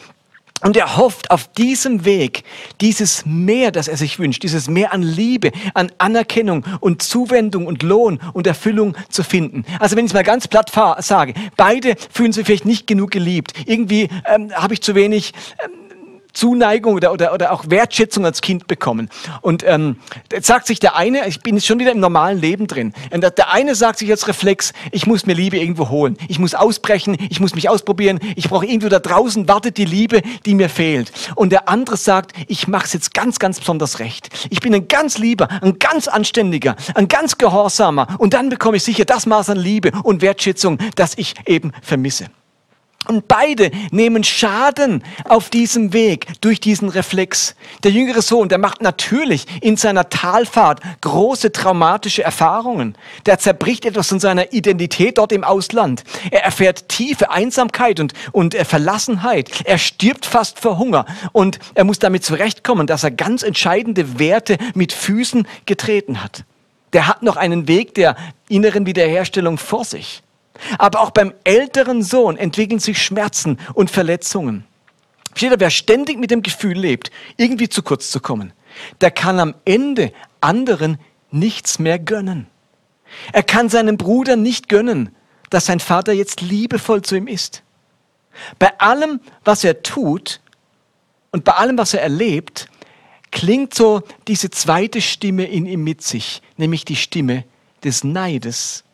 Und 0.63 0.77
er 0.77 0.97
hofft 0.97 1.31
auf 1.31 1.49
diesem 1.49 2.05
Weg 2.05 2.45
dieses 2.81 3.27
Mehr, 3.27 3.73
das 3.73 3.89
er 3.89 3.97
sich 3.97 4.19
wünscht, 4.19 4.43
dieses 4.43 4.69
Mehr 4.69 4.93
an 4.93 5.03
Liebe, 5.03 5.51
an 5.75 5.91
Anerkennung 5.99 6.65
und 6.81 7.03
Zuwendung 7.03 7.67
und 7.67 7.83
Lohn 7.83 8.21
und 8.33 8.47
Erfüllung 8.47 8.97
zu 9.09 9.23
finden. 9.25 9.65
Also 9.81 9.97
wenn 9.97 10.05
ich 10.05 10.11
es 10.11 10.15
mal 10.15 10.23
ganz 10.23 10.49
platt 10.49 10.71
sage, 10.99 11.35
beide 11.57 11.97
fühlen 12.11 12.33
sich 12.33 12.47
vielleicht 12.47 12.65
nicht 12.65 12.87
genug 12.87 13.11
geliebt. 13.11 13.53
Irgendwie 13.67 14.09
ähm, 14.27 14.53
habe 14.55 14.75
ich 14.75 14.83
zu 14.83 14.95
wenig 14.95 15.33
ähm, 15.65 15.71
Zuneigung 16.33 16.95
oder, 16.95 17.13
oder, 17.13 17.33
oder 17.33 17.53
auch 17.53 17.65
Wertschätzung 17.69 18.25
als 18.25 18.41
Kind 18.41 18.67
bekommen. 18.67 19.09
Und 19.41 19.65
ähm, 19.67 19.97
jetzt 20.31 20.47
sagt 20.47 20.67
sich 20.67 20.81
der 20.81 20.97
eine, 20.97 21.27
ich 21.29 21.41
bin 21.41 21.57
jetzt 21.57 21.67
schon 21.67 21.79
wieder 21.79 21.93
im 21.93 22.01
normalen 22.01 22.39
Leben 22.39 22.67
drin. 22.67 22.93
Und 23.11 23.23
der 23.23 23.53
eine 23.53 23.75
sagt 23.75 23.99
sich 23.99 24.11
als 24.11 24.29
Reflex, 24.29 24.73
ich 24.91 25.07
muss 25.07 25.27
mir 25.27 25.35
Liebe 25.35 25.59
irgendwo 25.59 25.89
holen. 25.89 26.17
Ich 26.29 26.39
muss 26.39 26.55
ausbrechen, 26.55 27.17
ich 27.31 27.41
muss 27.41 27.55
mich 27.55 27.69
ausprobieren, 27.69 28.21
ich 28.37 28.49
brauche 28.49 28.67
irgendwo 28.67 28.89
da 28.89 28.99
draußen, 28.99 29.49
wartet 29.49 29.77
die 29.77 29.85
Liebe, 29.85 30.23
die 30.47 30.55
mir 30.55 30.69
fehlt. 30.69 31.13
Und 31.35 31.51
der 31.51 31.69
andere 31.69 31.97
sagt, 31.97 32.33
ich 32.49 32.69
mache 32.69 32.87
es 32.87 32.93
jetzt 32.93 33.15
ganz, 33.15 33.39
ganz 33.39 33.61
besonders 33.61 33.99
recht. 33.99 34.29
Ich 34.51 34.61
bin 34.61 34.75
ein 34.75 34.89
ganz 34.89 35.19
lieber, 35.19 35.49
ein 35.63 35.79
ganz 35.79 36.09
anständiger, 36.09 36.77
ein 36.95 37.09
ganz 37.09 37.39
gehorsamer. 37.39 38.17
Und 38.19 38.35
dann 38.35 38.49
bekomme 38.49 38.77
ich 38.77 38.83
sicher 38.83 39.05
das 39.05 39.27
Maß 39.27 39.51
an 39.51 39.59
Liebe 39.59 39.93
und 40.03 40.23
Wertschätzung, 40.23 40.79
das 40.97 41.17
ich 41.17 41.35
eben 41.47 41.73
vermisse. 41.83 42.31
Und 43.09 43.27
beide 43.27 43.73
nehmen 43.91 44.23
Schaden 44.23 45.03
auf 45.25 45.51
diesem 45.51 45.93
Weg 45.93 46.41
durch 46.41 46.61
diesen 46.61 46.89
Reflex. 46.89 47.57
Der 47.83 47.91
jüngere 47.91 48.23
Sohn, 48.23 48.49
der 48.49 48.59
macht 48.59 48.81
natürlich 48.81 49.47
in 49.61 49.77
seiner 49.77 50.09
Talfahrt 50.09 50.81
große 51.01 51.51
traumatische 51.51 52.23
Erfahrungen. 52.23 52.97
Der 53.27 53.39
zerbricht 53.39 53.85
etwas 53.87 54.09
von 54.09 54.21
seiner 54.21 54.53
Identität 54.53 55.19
dort 55.19 55.33
im 55.33 55.43
Ausland. 55.43 56.05
Er 56.31 56.45
erfährt 56.45 56.89
tiefe 56.89 57.31
Einsamkeit 57.31 57.99
und, 57.99 58.13
und 58.31 58.55
Verlassenheit. 58.55 59.51
Er 59.65 59.79
stirbt 59.79 60.25
fast 60.25 60.61
vor 60.61 60.79
Hunger 60.79 61.05
und 61.33 61.59
er 61.75 61.85
muss 61.85 61.99
damit 61.99 62.25
zurechtkommen, 62.25 62.87
dass 62.87 63.03
er 63.03 63.11
ganz 63.11 63.43
entscheidende 63.43 64.21
Werte 64.21 64.59
mit 64.75 64.93
Füßen 64.93 65.49
getreten 65.67 66.23
hat. 66.23 66.45
Der 66.93 67.09
hat 67.09 67.23
noch 67.23 67.37
einen 67.37 67.67
Weg 67.67 67.95
der 67.95 68.17
inneren 68.49 68.87
Wiederherstellung 68.87 69.59
vor 69.59 69.85
sich. 69.85 70.23
Aber 70.79 71.01
auch 71.01 71.11
beim 71.11 71.33
älteren 71.45 72.03
Sohn 72.03 72.37
entwickeln 72.37 72.79
sich 72.79 73.03
Schmerzen 73.03 73.59
und 73.75 73.91
Verletzungen. 73.91 74.65
Jeder, 75.37 75.59
wer 75.61 75.71
ständig 75.71 76.19
mit 76.19 76.31
dem 76.31 76.43
Gefühl 76.43 76.79
lebt, 76.79 77.11
irgendwie 77.37 77.69
zu 77.69 77.83
kurz 77.83 78.11
zu 78.11 78.21
kommen, 78.21 78.53
der 79.01 79.11
kann 79.11 79.41
am 79.41 79.55
Ende 79.65 80.13
anderen 80.41 80.99
nichts 81.31 81.79
mehr 81.79 81.99
gönnen. 81.99 82.47
Er 83.33 83.43
kann 83.43 83.69
seinem 83.69 83.97
Bruder 83.97 84.37
nicht 84.37 84.69
gönnen, 84.69 85.15
dass 85.51 85.67
sein 85.67 85.81
Vater 85.81 86.13
jetzt 86.13 86.41
liebevoll 86.41 87.03
zu 87.03 87.17
ihm 87.17 87.27
ist. 87.27 87.63
Bei 88.59 88.79
allem, 88.79 89.21
was 89.45 89.65
er 89.65 89.83
tut 89.83 90.41
und 91.31 91.45
bei 91.45 91.53
allem, 91.53 91.77
was 91.77 91.95
er 91.95 92.03
erlebt, 92.03 92.69
klingt 93.31 93.75
so 93.75 94.03
diese 94.29 94.51
zweite 94.51 95.01
Stimme 95.01 95.45
in 95.45 95.67
ihm 95.67 95.85
mit 95.85 96.03
sich, 96.03 96.43
nämlich 96.57 96.85
die 96.85 96.97
Stimme 96.97 97.45
des 97.85 98.05
Neides 98.05 98.85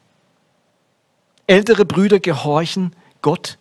Ältere 1.48 1.87
Brüder 1.87 2.20
gehorchen 2.20 2.94
Gott, 3.22 3.56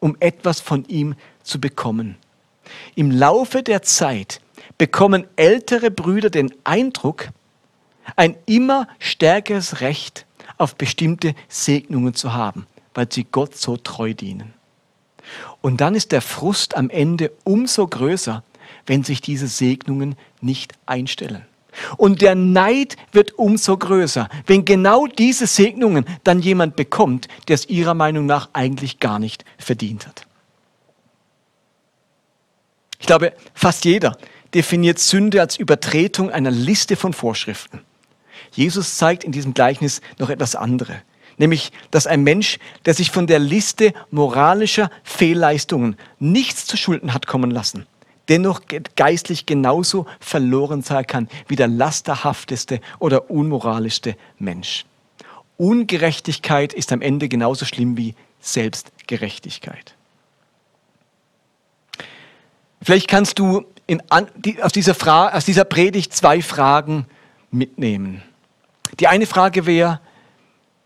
um 0.00 0.18
etwas 0.20 0.60
von 0.60 0.84
ihm 0.84 1.14
zu 1.42 1.58
bekommen. 1.58 2.16
Im 2.94 3.10
Laufe 3.10 3.62
der 3.62 3.80
Zeit 3.80 4.42
bekommen 4.76 5.26
ältere 5.36 5.90
Brüder 5.90 6.28
den 6.28 6.52
Eindruck, 6.64 7.30
ein 8.16 8.36
immer 8.44 8.86
stärkeres 8.98 9.80
Recht 9.80 10.26
auf 10.58 10.76
bestimmte 10.76 11.34
Segnungen 11.48 12.12
zu 12.12 12.34
haben, 12.34 12.66
weil 12.92 13.10
sie 13.10 13.24
Gott 13.24 13.56
so 13.56 13.78
treu 13.78 14.12
dienen. 14.12 14.52
Und 15.62 15.80
dann 15.80 15.94
ist 15.94 16.12
der 16.12 16.20
Frust 16.20 16.76
am 16.76 16.90
Ende 16.90 17.32
umso 17.44 17.86
größer, 17.86 18.44
wenn 18.84 19.04
sich 19.04 19.22
diese 19.22 19.46
Segnungen 19.48 20.16
nicht 20.42 20.74
einstellen. 20.84 21.46
Und 21.96 22.22
der 22.22 22.34
Neid 22.34 22.96
wird 23.12 23.38
umso 23.38 23.76
größer, 23.76 24.28
wenn 24.46 24.64
genau 24.64 25.06
diese 25.06 25.46
Segnungen 25.46 26.04
dann 26.24 26.40
jemand 26.40 26.76
bekommt, 26.76 27.28
der 27.48 27.54
es 27.54 27.68
ihrer 27.68 27.94
Meinung 27.94 28.26
nach 28.26 28.50
eigentlich 28.52 29.00
gar 29.00 29.18
nicht 29.18 29.44
verdient 29.58 30.06
hat. 30.06 30.26
Ich 33.00 33.06
glaube, 33.06 33.32
fast 33.54 33.84
jeder 33.84 34.16
definiert 34.54 34.98
Sünde 34.98 35.40
als 35.40 35.56
Übertretung 35.56 36.30
einer 36.30 36.50
Liste 36.50 36.96
von 36.96 37.12
Vorschriften. 37.12 37.80
Jesus 38.52 38.96
zeigt 38.96 39.24
in 39.24 39.32
diesem 39.32 39.54
Gleichnis 39.54 40.00
noch 40.18 40.30
etwas 40.30 40.54
anderes, 40.54 40.96
nämlich, 41.38 41.72
dass 41.90 42.06
ein 42.06 42.22
Mensch, 42.22 42.58
der 42.84 42.94
sich 42.94 43.10
von 43.10 43.26
der 43.26 43.38
Liste 43.38 43.92
moralischer 44.10 44.90
Fehlleistungen 45.02 45.96
nichts 46.18 46.66
zu 46.66 46.76
Schulden 46.76 47.14
hat 47.14 47.26
kommen 47.26 47.50
lassen, 47.50 47.86
dennoch 48.28 48.62
geistlich 48.96 49.46
genauso 49.46 50.06
verloren 50.20 50.82
sein 50.82 51.06
kann 51.06 51.28
wie 51.48 51.56
der 51.56 51.68
lasterhafteste 51.68 52.80
oder 52.98 53.30
unmoralischste 53.30 54.16
Mensch. 54.38 54.84
Ungerechtigkeit 55.56 56.72
ist 56.72 56.92
am 56.92 57.02
Ende 57.02 57.28
genauso 57.28 57.64
schlimm 57.64 57.96
wie 57.96 58.14
Selbstgerechtigkeit. 58.40 59.94
Vielleicht 62.82 63.08
kannst 63.08 63.38
du 63.38 63.64
in, 63.86 64.02
aus, 64.10 64.72
dieser 64.72 64.94
Frage, 64.94 65.36
aus 65.36 65.44
dieser 65.44 65.64
Predigt 65.64 66.12
zwei 66.12 66.42
Fragen 66.42 67.06
mitnehmen. 67.50 68.22
Die 68.98 69.06
eine 69.06 69.26
Frage 69.26 69.66
wäre, 69.66 70.00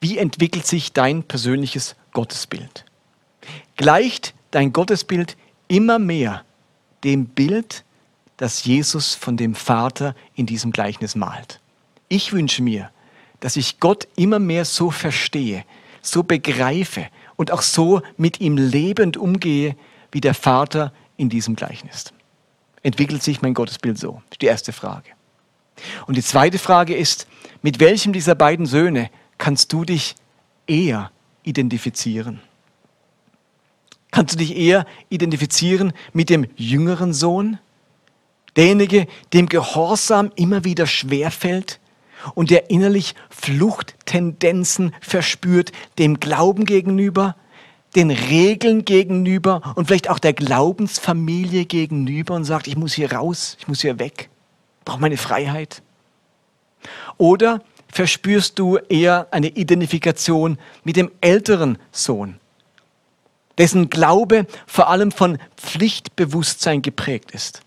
wie 0.01 0.19
entwickelt 0.19 0.67
sich 0.67 0.93
dein 0.93 1.23
persönliches 1.23 1.97
Gottesbild? 2.13 2.85
Gleicht 3.77 4.35
dein 4.51 4.73
Gottesbild 4.73 5.37
immer 5.69 5.99
mehr 5.99 6.45
dem 7.05 7.27
Bild, 7.27 7.85
das 8.37 8.65
Jesus 8.65 9.15
von 9.15 9.37
dem 9.37 9.55
Vater 9.55 10.15
in 10.35 10.47
diesem 10.47 10.73
Gleichnis 10.73 11.15
malt. 11.15 11.61
Ich 12.09 12.33
wünsche 12.33 12.63
mir, 12.63 12.91
dass 13.41 13.57
ich 13.57 13.81
Gott 13.81 14.09
immer 14.17 14.39
mehr 14.39 14.65
so 14.65 14.91
verstehe, 14.91 15.65
so 16.03 16.23
begreife 16.23 17.07
und 17.37 17.51
auch 17.51 17.63
so 17.63 18.03
mit 18.17 18.41
ihm 18.41 18.57
lebend 18.57 19.17
umgehe, 19.17 19.77
wie 20.13 20.21
der 20.21 20.35
Vater 20.35 20.93
in 21.17 21.29
diesem 21.29 21.57
Gleichnis. 21.57 22.13
Entwickelt 22.83 23.23
sich 23.23 23.43
mein 23.43 23.55
Gottesbild 23.55 23.99
so? 23.99 24.23
Die 24.41 24.47
erste 24.47 24.73
Frage. 24.73 25.11
Und 26.07 26.17
die 26.17 26.23
zweite 26.23 26.59
Frage 26.59 26.95
ist, 26.95 27.27
mit 27.63 27.81
welchem 27.81 28.13
dieser 28.13 28.35
beiden 28.35 28.67
Söhne 28.67 29.11
kannst 29.39 29.73
du 29.73 29.85
dich 29.85 30.15
eher 30.67 31.11
identifizieren? 31.43 32.41
Kannst 34.17 34.33
du 34.33 34.39
dich 34.39 34.57
eher 34.57 34.87
identifizieren 35.11 35.93
mit 36.15 36.31
dem 36.31 36.47
jüngeren 36.57 37.13
Sohn? 37.13 37.59
Derjenige, 38.57 39.09
dem 39.35 39.47
Gehorsam 39.47 40.33
immer 40.37 40.65
wieder 40.65 40.87
schwerfällt 40.87 41.81
und 42.35 42.49
der 42.49 42.71
innerlich 42.71 43.15
Fluchttendenzen 43.29 44.95
verspürt, 45.03 45.71
dem 45.99 46.19
Glauben 46.19 46.65
gegenüber, 46.65 47.37
den 47.95 48.11
Regeln 48.11 48.87
gegenüber 48.87 49.75
und 49.75 49.89
vielleicht 49.89 50.09
auch 50.09 50.19
der 50.19 50.33
Glaubensfamilie 50.33 51.67
gegenüber 51.67 52.37
und 52.37 52.47
sagt, 52.47 52.69
ich 52.69 52.77
muss 52.79 52.95
hier 52.95 53.13
raus, 53.13 53.59
ich 53.61 53.69
muss 53.69 53.83
hier 53.83 53.99
weg, 53.99 54.31
brauche 54.87 54.99
meine 55.03 55.19
Freiheit. 55.19 55.83
Oder 57.19 57.61
verspürst 57.89 58.59
du 58.59 58.79
eher 58.79 59.27
eine 59.31 59.49
Identifikation 59.49 60.57
mit 60.85 60.97
dem 60.97 61.11
älteren 61.21 61.77
Sohn, 61.93 62.41
dessen 63.59 63.91
Glaube 63.91 64.47
vor 64.67 64.89
allem 64.89 65.13
von 65.13 65.39
Pflichtbewusstsein 65.57 66.83
geprägt 66.83 67.31
ist. 67.33 67.63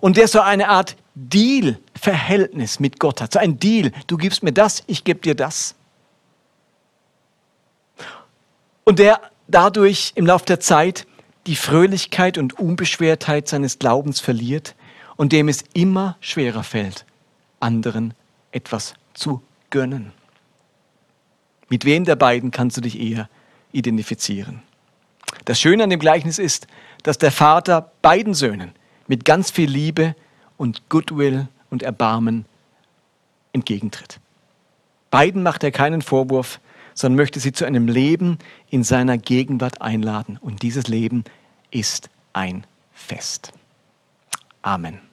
Und 0.00 0.16
der 0.16 0.28
so 0.28 0.40
eine 0.40 0.68
Art 0.68 0.96
Deal-Verhältnis 1.14 2.80
mit 2.80 2.98
Gott 2.98 3.20
hat. 3.20 3.32
So 3.32 3.38
ein 3.38 3.58
Deal, 3.58 3.92
du 4.06 4.16
gibst 4.16 4.42
mir 4.42 4.52
das, 4.52 4.82
ich 4.86 5.04
gebe 5.04 5.20
dir 5.20 5.34
das. 5.34 5.74
Und 8.84 8.98
der 8.98 9.20
dadurch 9.48 10.12
im 10.14 10.26
Laufe 10.26 10.46
der 10.46 10.60
Zeit 10.60 11.06
die 11.46 11.56
Fröhlichkeit 11.56 12.38
und 12.38 12.58
Unbeschwertheit 12.58 13.48
seines 13.48 13.78
Glaubens 13.78 14.20
verliert 14.20 14.74
und 15.16 15.32
dem 15.32 15.48
es 15.48 15.64
immer 15.72 16.16
schwerer 16.20 16.62
fällt, 16.62 17.04
anderen 17.60 18.14
etwas 18.52 18.94
zu 19.14 19.42
gönnen. 19.70 20.12
Mit 21.68 21.84
wem 21.84 22.04
der 22.04 22.16
beiden 22.16 22.50
kannst 22.50 22.76
du 22.76 22.80
dich 22.80 22.98
eher 22.98 23.28
identifizieren? 23.72 24.62
Das 25.44 25.60
Schöne 25.60 25.84
an 25.84 25.90
dem 25.90 26.00
Gleichnis 26.00 26.38
ist, 26.38 26.66
dass 27.02 27.18
der 27.18 27.32
Vater 27.32 27.92
beiden 28.02 28.34
Söhnen 28.34 28.72
mit 29.06 29.24
ganz 29.24 29.50
viel 29.50 29.70
Liebe 29.70 30.14
und 30.56 30.88
Goodwill 30.88 31.48
und 31.70 31.82
Erbarmen 31.82 32.44
entgegentritt. 33.52 34.20
Beiden 35.10 35.42
macht 35.42 35.64
er 35.64 35.70
keinen 35.70 36.02
Vorwurf, 36.02 36.60
sondern 36.94 37.16
möchte 37.16 37.40
sie 37.40 37.52
zu 37.52 37.64
einem 37.64 37.88
Leben 37.88 38.38
in 38.70 38.84
seiner 38.84 39.18
Gegenwart 39.18 39.80
einladen. 39.80 40.36
Und 40.40 40.62
dieses 40.62 40.88
Leben 40.88 41.24
ist 41.70 42.10
ein 42.32 42.66
Fest. 42.92 43.52
Amen. 44.62 45.07